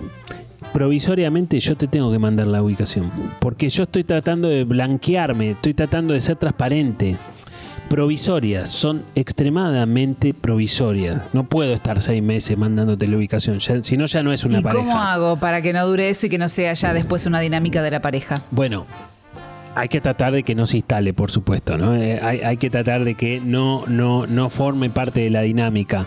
Provisoriamente 0.73 1.61
yo 1.61 1.76
te 1.76 1.87
tengo 1.87 2.11
que 2.11 2.19
mandar 2.19 2.47
la 2.47 2.62
ubicación. 2.62 3.11
Porque 3.40 3.69
yo 3.69 3.83
estoy 3.83 4.05
tratando 4.05 4.49
de 4.49 4.64
blanquearme, 4.64 5.50
estoy 5.50 5.75
tratando 5.75 6.14
de 6.14 6.23
ser 6.23 6.37
transparente. 6.37 7.19
Provisorias, 7.91 8.69
son 8.71 9.03
extremadamente 9.17 10.33
provisorias. 10.33 11.23
No 11.33 11.49
puedo 11.49 11.73
estar 11.73 12.01
seis 12.01 12.23
meses 12.23 12.57
mandándote 12.57 13.09
la 13.09 13.17
ubicación, 13.17 13.61
si 13.61 13.97
no 13.97 14.07
ya 14.07 14.23
no 14.23 14.33
es 14.33 14.45
una 14.45 14.61
¿Y 14.61 14.63
pareja. 14.63 14.85
cómo 14.85 14.97
hago 14.97 15.37
para 15.39 15.61
que 15.61 15.73
no 15.73 15.85
dure 15.85 16.09
eso 16.09 16.26
y 16.26 16.31
que 16.31 16.39
no 16.39 16.49
sea 16.49 16.73
ya 16.73 16.95
después 16.95 17.26
una 17.26 17.41
dinámica 17.41 17.83
de 17.83 17.91
la 17.91 18.00
pareja? 18.00 18.37
Bueno, 18.53 18.87
hay 19.75 19.89
que 19.89 20.00
tratar 20.00 20.33
de 20.33 20.45
que 20.45 20.55
no 20.55 20.67
se 20.67 20.76
instale, 20.76 21.13
por 21.15 21.33
supuesto, 21.33 21.76
¿no? 21.79 21.97
Eh, 21.97 22.21
hay, 22.23 22.43
hay 22.43 22.59
que 22.59 22.71
tratar 22.71 23.03
de 23.03 23.17
que 23.17 23.41
no, 23.41 23.83
no, 23.89 24.25
no 24.29 24.50
forme 24.50 24.89
parte 24.91 25.23
de 25.23 25.31
la 25.31 25.43
dinámica. 25.43 26.07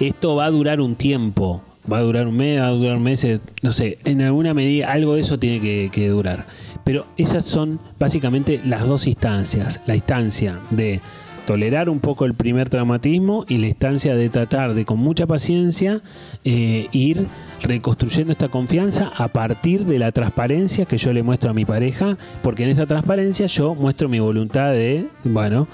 Esto 0.00 0.36
va 0.36 0.44
a 0.44 0.50
durar 0.50 0.82
un 0.82 0.94
tiempo, 0.94 1.62
va 1.90 1.98
a 1.98 2.02
durar 2.02 2.26
un 2.26 2.36
mes, 2.36 2.60
va 2.60 2.66
a 2.66 2.70
durar 2.72 2.98
meses, 2.98 3.40
no 3.62 3.72
sé, 3.72 3.96
en 4.04 4.20
alguna 4.20 4.52
medida 4.52 4.92
algo 4.92 5.14
de 5.14 5.22
eso 5.22 5.38
tiene 5.38 5.60
que, 5.60 5.88
que 5.90 6.06
durar. 6.08 6.46
Pero 6.84 7.06
esas 7.16 7.44
son 7.44 7.80
básicamente 7.98 8.60
las 8.64 8.86
dos 8.86 9.06
instancias. 9.06 9.80
La 9.86 9.94
instancia 9.94 10.58
de 10.70 11.00
tolerar 11.46 11.88
un 11.88 12.00
poco 12.00 12.24
el 12.24 12.34
primer 12.34 12.68
traumatismo 12.68 13.44
y 13.48 13.58
la 13.58 13.68
instancia 13.68 14.14
de 14.14 14.28
tratar 14.28 14.74
de 14.74 14.84
con 14.84 14.98
mucha 14.98 15.26
paciencia 15.26 16.00
eh, 16.44 16.88
ir 16.92 17.26
reconstruyendo 17.62 18.32
esta 18.32 18.48
confianza 18.48 19.10
a 19.16 19.28
partir 19.28 19.84
de 19.84 19.98
la 19.98 20.12
transparencia 20.12 20.86
que 20.86 20.98
yo 20.98 21.12
le 21.12 21.22
muestro 21.22 21.50
a 21.50 21.54
mi 21.54 21.64
pareja, 21.64 22.16
porque 22.42 22.64
en 22.64 22.70
esa 22.70 22.86
transparencia 22.86 23.46
yo 23.46 23.74
muestro 23.74 24.08
mi 24.08 24.20
voluntad 24.20 24.72
de, 24.72 25.08
bueno, 25.24 25.68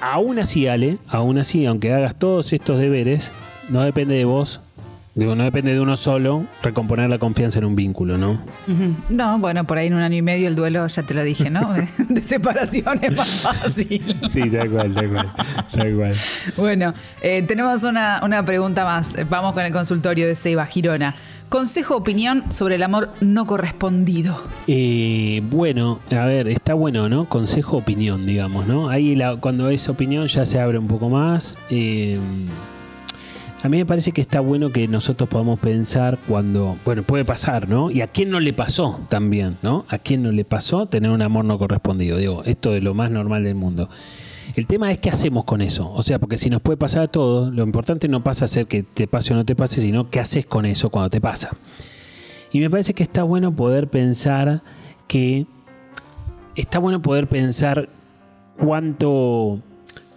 aún 0.00 0.38
así 0.38 0.66
Ale, 0.66 0.98
aún 1.08 1.38
así, 1.38 1.66
aunque 1.66 1.92
hagas 1.92 2.18
todos 2.18 2.52
estos 2.52 2.78
deberes, 2.78 3.32
no 3.68 3.82
depende 3.82 4.14
de 4.14 4.24
vos, 4.24 4.60
digo, 5.14 5.34
no 5.34 5.44
depende 5.44 5.72
de 5.74 5.80
uno 5.80 5.96
solo 5.96 6.46
recomponer 6.62 7.08
la 7.10 7.18
confianza 7.18 7.58
en 7.58 7.66
un 7.66 7.76
vínculo, 7.76 8.16
¿no? 8.18 8.40
No, 9.08 9.38
bueno, 9.38 9.64
por 9.64 9.78
ahí 9.78 9.88
en 9.88 9.94
un 9.94 10.00
año 10.02 10.16
y 10.16 10.22
medio 10.22 10.48
el 10.48 10.56
duelo, 10.56 10.86
ya 10.86 11.02
te 11.02 11.14
lo 11.14 11.22
dije, 11.22 11.50
¿no? 11.50 11.72
De, 11.74 11.86
de 12.08 12.22
separación 12.22 12.98
es 13.02 13.16
más 13.16 13.28
fácil. 13.28 14.02
Sí, 14.30 14.48
tal 14.50 14.70
cual, 14.70 14.92
tal 14.94 15.10
cual, 15.10 15.32
tal 15.70 15.96
cual. 15.96 16.14
Bueno, 16.56 16.94
eh, 17.22 17.42
tenemos 17.46 17.84
una, 17.84 18.20
una 18.24 18.44
pregunta 18.44 18.84
más. 18.84 19.16
Vamos 19.28 19.52
con 19.52 19.64
el 19.64 19.72
consultorio 19.72 20.26
de 20.26 20.34
Seba 20.34 20.66
Girona. 20.66 21.14
Consejo, 21.48 21.96
opinión 21.96 22.50
sobre 22.50 22.76
el 22.76 22.82
amor 22.82 23.10
no 23.20 23.44
correspondido. 23.46 24.42
Eh, 24.66 25.42
bueno, 25.50 26.00
a 26.10 26.24
ver, 26.24 26.48
está 26.48 26.72
bueno, 26.72 27.10
¿no? 27.10 27.26
Consejo, 27.26 27.76
opinión, 27.76 28.24
digamos, 28.24 28.66
¿no? 28.66 28.88
Ahí 28.88 29.14
la- 29.14 29.36
cuando 29.36 29.68
es 29.68 29.86
opinión 29.90 30.26
ya 30.28 30.46
se 30.46 30.58
abre 30.58 30.78
un 30.78 30.86
poco 30.88 31.10
más. 31.10 31.58
Eh, 31.68 32.18
a 33.62 33.68
mí 33.68 33.76
me 33.76 33.86
parece 33.86 34.10
que 34.10 34.20
está 34.20 34.40
bueno 34.40 34.70
que 34.70 34.88
nosotros 34.88 35.28
podamos 35.28 35.60
pensar 35.60 36.18
cuando, 36.26 36.76
bueno, 36.84 37.04
puede 37.04 37.24
pasar, 37.24 37.68
¿no? 37.68 37.92
Y 37.92 38.00
a 38.00 38.08
quién 38.08 38.28
no 38.28 38.40
le 38.40 38.52
pasó 38.52 39.00
también, 39.08 39.56
¿no? 39.62 39.84
A 39.88 39.98
quién 39.98 40.24
no 40.24 40.32
le 40.32 40.44
pasó 40.44 40.86
tener 40.86 41.12
un 41.12 41.22
amor 41.22 41.44
no 41.44 41.58
correspondido. 41.58 42.18
Digo, 42.18 42.42
esto 42.44 42.74
es 42.74 42.82
lo 42.82 42.92
más 42.94 43.12
normal 43.12 43.44
del 43.44 43.54
mundo. 43.54 43.88
El 44.56 44.66
tema 44.66 44.90
es 44.90 44.98
qué 44.98 45.10
hacemos 45.10 45.44
con 45.44 45.60
eso. 45.60 45.92
O 45.92 46.02
sea, 46.02 46.18
porque 46.18 46.38
si 46.38 46.50
nos 46.50 46.60
puede 46.60 46.76
pasar 46.76 47.02
a 47.02 47.08
todos, 47.08 47.54
lo 47.54 47.62
importante 47.62 48.08
no 48.08 48.24
pasa 48.24 48.46
a 48.46 48.48
ser 48.48 48.66
que 48.66 48.82
te 48.82 49.06
pase 49.06 49.32
o 49.32 49.36
no 49.36 49.44
te 49.44 49.54
pase, 49.54 49.80
sino 49.80 50.10
qué 50.10 50.18
haces 50.18 50.44
con 50.44 50.66
eso 50.66 50.90
cuando 50.90 51.10
te 51.10 51.20
pasa. 51.20 51.50
Y 52.50 52.58
me 52.58 52.68
parece 52.68 52.94
que 52.94 53.04
está 53.04 53.22
bueno 53.22 53.54
poder 53.54 53.86
pensar 53.86 54.62
que 55.06 55.46
está 56.56 56.80
bueno 56.80 57.00
poder 57.00 57.28
pensar 57.28 57.88
cuánto 58.58 59.60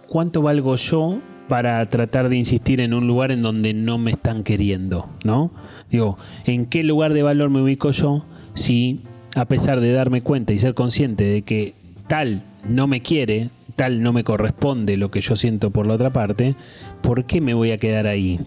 cuánto 0.08 0.42
valgo 0.42 0.74
yo 0.76 1.18
para 1.48 1.84
tratar 1.88 2.28
de 2.28 2.36
insistir 2.36 2.80
en 2.80 2.92
un 2.94 3.06
lugar 3.06 3.30
en 3.32 3.42
donde 3.42 3.72
no 3.74 3.98
me 3.98 4.10
están 4.10 4.42
queriendo, 4.42 5.08
¿no? 5.24 5.50
Digo, 5.90 6.16
¿en 6.44 6.66
qué 6.66 6.82
lugar 6.82 7.12
de 7.12 7.22
valor 7.22 7.50
me 7.50 7.60
ubico 7.62 7.90
yo 7.92 8.24
si 8.54 9.00
a 9.36 9.44
pesar 9.44 9.80
de 9.80 9.92
darme 9.92 10.22
cuenta 10.22 10.52
y 10.52 10.58
ser 10.58 10.74
consciente 10.74 11.24
de 11.24 11.42
que 11.42 11.74
tal 12.08 12.42
no 12.68 12.86
me 12.86 13.00
quiere, 13.02 13.50
tal 13.76 14.02
no 14.02 14.12
me 14.12 14.24
corresponde 14.24 14.96
lo 14.96 15.10
que 15.10 15.20
yo 15.20 15.36
siento 15.36 15.70
por 15.70 15.86
la 15.86 15.94
otra 15.94 16.10
parte, 16.10 16.56
¿por 17.02 17.24
qué 17.26 17.40
me 17.40 17.52
voy 17.54 17.70
a 17.72 17.76
quedar 17.78 18.06
ahí? 18.06 18.40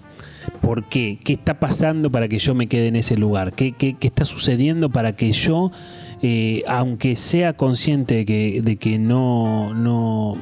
¿Por 0.61 0.85
qué? 0.85 1.19
¿Qué 1.23 1.33
está 1.33 1.59
pasando 1.59 2.11
para 2.11 2.27
que 2.27 2.39
yo 2.39 2.55
me 2.55 2.67
quede 2.67 2.87
en 2.87 2.95
ese 2.95 3.17
lugar? 3.17 3.53
¿Qué, 3.53 3.73
qué- 3.73 3.93
qué 3.99 4.07
está 4.07 4.25
sucediendo 4.25 4.89
para 4.89 5.15
que 5.15 5.31
yo, 5.31 5.71
eh, 6.21 6.63
aunque 6.67 7.15
sea 7.15 7.53
consciente 7.53 8.25
de 8.25 8.77
que, 8.77 8.99
no, 8.99 9.73
no 9.73 10.35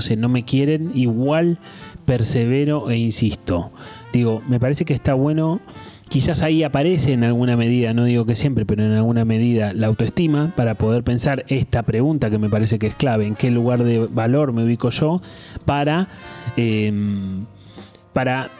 sé, 0.00 0.16
no 0.16 0.28
me 0.28 0.44
quieren, 0.44 0.92
igual 0.94 1.58
persevero 2.04 2.90
e 2.90 2.98
insisto? 2.98 3.70
Digo, 4.12 4.42
me 4.48 4.60
parece 4.60 4.84
que 4.84 4.94
está 4.94 5.14
bueno. 5.14 5.60
Quizás 6.08 6.42
ahí 6.42 6.62
aparece 6.62 7.12
en 7.12 7.24
alguna 7.24 7.56
medida, 7.56 7.92
no 7.94 8.04
digo 8.04 8.26
que 8.26 8.36
siempre, 8.36 8.64
pero 8.64 8.84
en 8.84 8.92
alguna 8.92 9.24
medida 9.24 9.72
la 9.72 9.88
autoestima 9.88 10.52
para 10.54 10.74
poder 10.74 11.02
pensar 11.02 11.44
esta 11.48 11.82
pregunta 11.82 12.30
que 12.30 12.38
me 12.38 12.48
parece 12.48 12.78
que 12.78 12.86
es 12.86 12.94
clave, 12.94 13.26
en 13.26 13.34
qué 13.34 13.50
lugar 13.50 13.82
de 13.82 14.06
valor 14.06 14.52
me 14.52 14.64
ubico 14.64 14.90
yo 14.90 15.22
para, 15.64 16.08
em, 16.56 17.46
para 18.12 18.50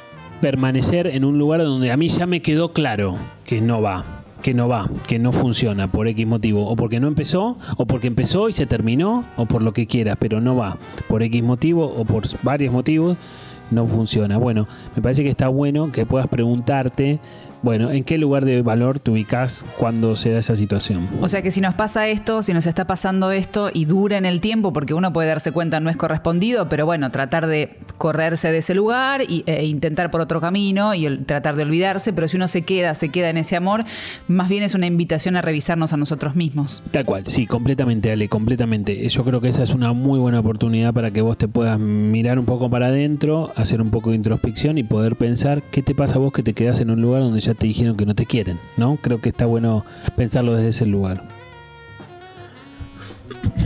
permanecer 0.41 1.07
en 1.07 1.25
un 1.25 1.39
lugar 1.39 1.63
donde 1.63 1.93
a 1.93 1.97
mí 1.97 2.09
ya 2.09 2.27
me 2.27 2.43
quedó 2.43 2.73
claro 2.73 3.17
que 3.45 3.61
no 3.61 3.81
va, 3.81 4.24
que 4.45 4.53
no 4.53 4.69
va, 4.69 4.91
que 5.07 5.19
no 5.19 5.33
funciona 5.33 5.91
por 5.91 6.07
X 6.07 6.27
motivo, 6.27 6.69
o 6.69 6.77
porque 6.77 7.01
no 7.01 7.09
empezó, 7.09 7.57
o 7.79 7.87
porque 7.87 8.09
empezó 8.09 8.51
y 8.51 8.53
se 8.53 8.67
terminó, 8.67 9.25
o 9.39 9.47
por 9.47 9.63
lo 9.63 9.73
que 9.73 9.87
quieras, 9.87 10.19
pero 10.21 10.39
no 10.43 10.55
va, 10.55 10.77
por 11.09 11.23
X 11.23 11.43
motivo 11.43 11.87
o 11.87 12.05
por 12.05 12.25
varios 12.43 12.71
motivos, 12.71 13.17
no 13.71 13.87
funciona. 13.87 14.37
Bueno, 14.37 14.69
me 14.95 15.01
parece 15.01 15.23
que 15.23 15.31
está 15.31 15.49
bueno 15.49 15.91
que 15.93 16.05
puedas 16.05 16.29
preguntarte 16.29 17.21
bueno, 17.65 17.91
¿en 17.91 18.05
qué 18.05 18.19
lugar 18.19 18.45
de 18.45 18.61
valor 18.61 19.01
te 19.01 19.11
ubicas 19.11 19.65
cuando 19.79 20.17
se 20.17 20.31
da 20.31 20.39
esa 20.39 20.55
situación? 20.55 21.09
O 21.21 21.29
sea 21.29 21.41
que 21.41 21.51
si 21.51 21.63
nos 21.63 21.75
pasa 21.75 22.07
esto, 22.09 22.43
si 22.43 22.53
nos 22.53 22.67
está 22.67 22.87
pasando 22.87 23.33
esto 23.33 23.71
y 23.73 23.87
dura 23.87 24.19
en 24.19 24.27
el 24.27 24.41
tiempo, 24.41 24.73
porque 24.73 24.93
uno 24.93 25.13
puede 25.13 25.29
darse 25.29 25.51
cuenta 25.51 25.81
no 25.81 25.89
es 25.89 25.97
correspondido, 25.97 26.69
pero 26.69 26.85
bueno, 26.85 27.11
tratar 27.11 27.47
de 27.47 27.79
correrse 27.97 28.53
de 28.53 28.59
ese 28.59 28.75
lugar 28.75 29.23
e 29.23 29.65
intentar 29.65 30.11
por 30.11 30.21
otro 30.21 30.41
camino 30.41 30.95
y 30.95 31.09
tratar 31.19 31.57
de 31.57 31.63
olvidarse, 31.63 32.13
pero 32.13 32.29
si 32.29 32.37
uno 32.37 32.49
se 32.49 32.63
queda, 32.63 32.95
se 32.95 33.09
queda 33.09 33.31
en 33.31 33.39
ese 33.39 33.57
amor, 33.57 33.85
más 34.29 34.49
bien 34.49 34.63
es 34.63 34.75
una 34.75 34.87
invitación 34.87 35.37
a 35.37 35.43
revisarnos 35.43 35.93
a 35.93 35.97
nosotros 35.97 36.37
mismos. 36.37 36.83
Tal 36.91 37.07
cual, 37.07 37.27
sí, 37.27 37.47
completamente, 37.47 38.13
Ale, 38.13 38.29
completamente. 38.29 39.09
Yo 39.09 39.25
creo 39.25 39.41
que 39.41 39.49
esa 39.49 39.63
es 39.63 39.71
una 39.71 39.95
muy 39.95 40.19
buena 40.19 40.41
oportunidad 40.41 40.93
para 40.93 41.11
que 41.11 41.23
vos 41.23 41.39
te 41.39 41.49
puedas 41.49 41.79
mirar 41.79 42.39
un 42.39 42.45
poco 42.45 42.69
para 42.69 42.89
adentro, 42.89 43.53
hacer 43.57 43.81
un 43.81 43.91
poco 43.91 44.11
de 44.11 44.17
introspección 44.17 44.77
y 44.77 44.83
poder 44.83 45.17
pensar 45.17 45.63
qué 45.71 45.83
te 45.83 45.95
pasa 45.95 46.17
a 46.17 46.19
vos 46.19 46.33
que 46.33 46.43
te 46.43 46.53
quedas 46.53 46.81
en 46.81 46.91
un 46.91 47.01
lugar 47.01 47.23
donde 47.23 47.41
te 47.55 47.67
dijeron 47.67 47.97
que 47.97 48.07
no 48.07 48.15
te 48.15 48.27
quieren, 48.27 48.59
¿no? 48.77 48.97
Creo 49.01 49.21
que 49.21 49.31
está 49.31 49.47
bueno 49.47 49.85
pensarlo 50.17 50.55
desde 50.55 50.69
ese 50.69 50.87
lugar. 50.87 51.25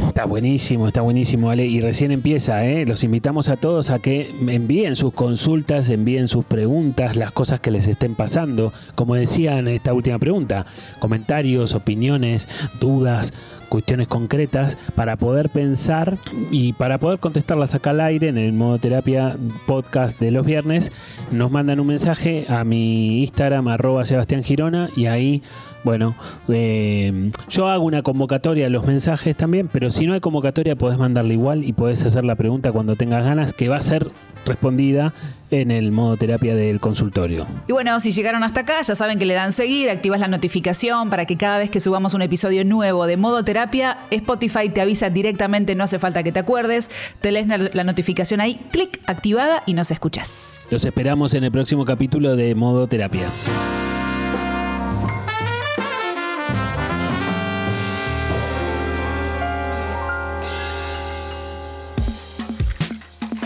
Está 0.09 0.24
buenísimo, 0.24 0.88
está 0.88 1.01
buenísimo, 1.01 1.51
Ale. 1.51 1.66
Y 1.66 1.81
recién 1.81 2.11
empieza, 2.11 2.64
¿eh? 2.66 2.85
Los 2.87 3.05
invitamos 3.05 3.48
a 3.48 3.57
todos 3.57 3.90
a 3.90 3.98
que 3.98 4.35
envíen 4.48 4.96
sus 4.96 5.14
consultas, 5.14 5.90
envíen 5.90 6.29
sus 6.29 6.44
preguntas, 6.44 7.16
las 7.16 7.33
cosas 7.33 7.61
que 7.61 7.70
les 7.70 7.87
estén 7.87 8.14
pasando. 8.14 8.72
Como 8.94 9.14
decía 9.14 9.59
en 9.59 9.68
esta 9.68 9.92
última 9.92 10.18
pregunta, 10.18 10.66
comentarios, 10.98 11.74
opiniones, 11.74 12.48
dudas, 12.81 13.33
cuestiones 13.68 14.09
concretas 14.09 14.76
para 14.94 15.16
poder 15.16 15.48
pensar 15.48 16.18
y 16.50 16.72
para 16.72 16.98
poder 16.98 17.18
contestarlas 17.18 17.74
acá 17.74 17.90
al 17.90 18.00
aire 18.00 18.28
en 18.28 18.38
el 18.38 18.52
modo 18.52 18.78
terapia 18.78 19.37
podcast 19.66 20.18
de 20.18 20.31
los 20.31 20.44
viernes, 20.44 20.92
nos 21.31 21.50
mandan 21.50 21.81
un 21.81 21.87
mensaje 21.87 22.46
a 22.48 22.64
mi 22.64 23.20
Instagram 23.20 23.68
arroba 23.68 24.04
Sebastián 24.04 24.42
Girona 24.42 24.90
y 24.96 25.07
ahí, 25.07 25.42
bueno, 25.85 26.16
eh, 26.48 27.31
yo 27.48 27.68
hago 27.68 27.85
una 27.85 28.02
convocatoria 28.02 28.66
a 28.66 28.70
los 28.70 28.87
mensajes 28.87 29.37
también, 29.37 29.68
pero 29.72 29.90
si 29.90 30.07
no 30.07 30.14
hay 30.14 30.20
convocatoria 30.20 30.76
podés 30.76 30.98
mandarle 30.98 31.35
igual 31.35 31.64
y 31.64 31.72
podés 31.72 32.04
hacer 32.04 32.24
la 32.24 32.35
pregunta 32.35 32.72
cuando 32.72 32.96
tengas 32.96 33.24
ganas, 33.24 33.52
que 33.52 33.68
va 33.68 33.76
a 33.76 33.81
ser 33.81 34.11
respondida 34.46 35.12
en 35.50 35.70
el 35.70 35.92
modo 35.92 36.16
terapia 36.16 36.54
del 36.54 36.80
consultorio. 36.80 37.46
Y 37.66 37.72
bueno, 37.72 37.98
si 38.00 38.12
llegaron 38.12 38.42
hasta 38.42 38.61
acá, 38.61 38.82
ya 38.82 38.94
saben 38.94 39.18
que 39.18 39.26
le 39.26 39.34
dan 39.34 39.52
seguir, 39.52 39.90
activas 39.90 40.20
la 40.20 40.28
notificación 40.28 41.11
para 41.11 41.24
que 41.24 41.37
cada 41.37 41.58
vez 41.58 41.70
que 41.70 41.80
subamos 41.80 42.14
un 42.14 42.22
episodio 42.22 42.64
nuevo 42.64 43.06
de 43.06 43.16
modo 43.16 43.44
terapia, 43.44 43.98
Spotify 44.11 44.68
te 44.68 44.80
avisa 44.80 45.11
directamente, 45.11 45.74
no 45.74 45.84
hace 45.84 45.98
falta 45.98 46.22
que 46.22 46.32
te 46.32 46.40
acuerdes, 46.40 46.90
te 47.20 47.32
lees 47.32 47.46
la 47.48 47.84
notificación 47.84 48.40
ahí, 48.40 48.61
clic, 48.70 49.00
activada 49.06 49.62
y 49.66 49.74
nos 49.74 49.90
escuchas. 49.90 50.61
Los 50.70 50.84
esperamos 50.84 51.34
en 51.34 51.44
el 51.44 51.52
próximo 51.52 51.84
capítulo 51.84 52.37
de 52.37 52.54
modo 52.54 52.87
terapia. 52.87 53.30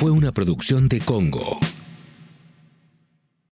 fue 0.02 0.10
una 0.10 0.32
producción 0.32 0.88
de 0.88 0.98
Congo. 0.98 1.60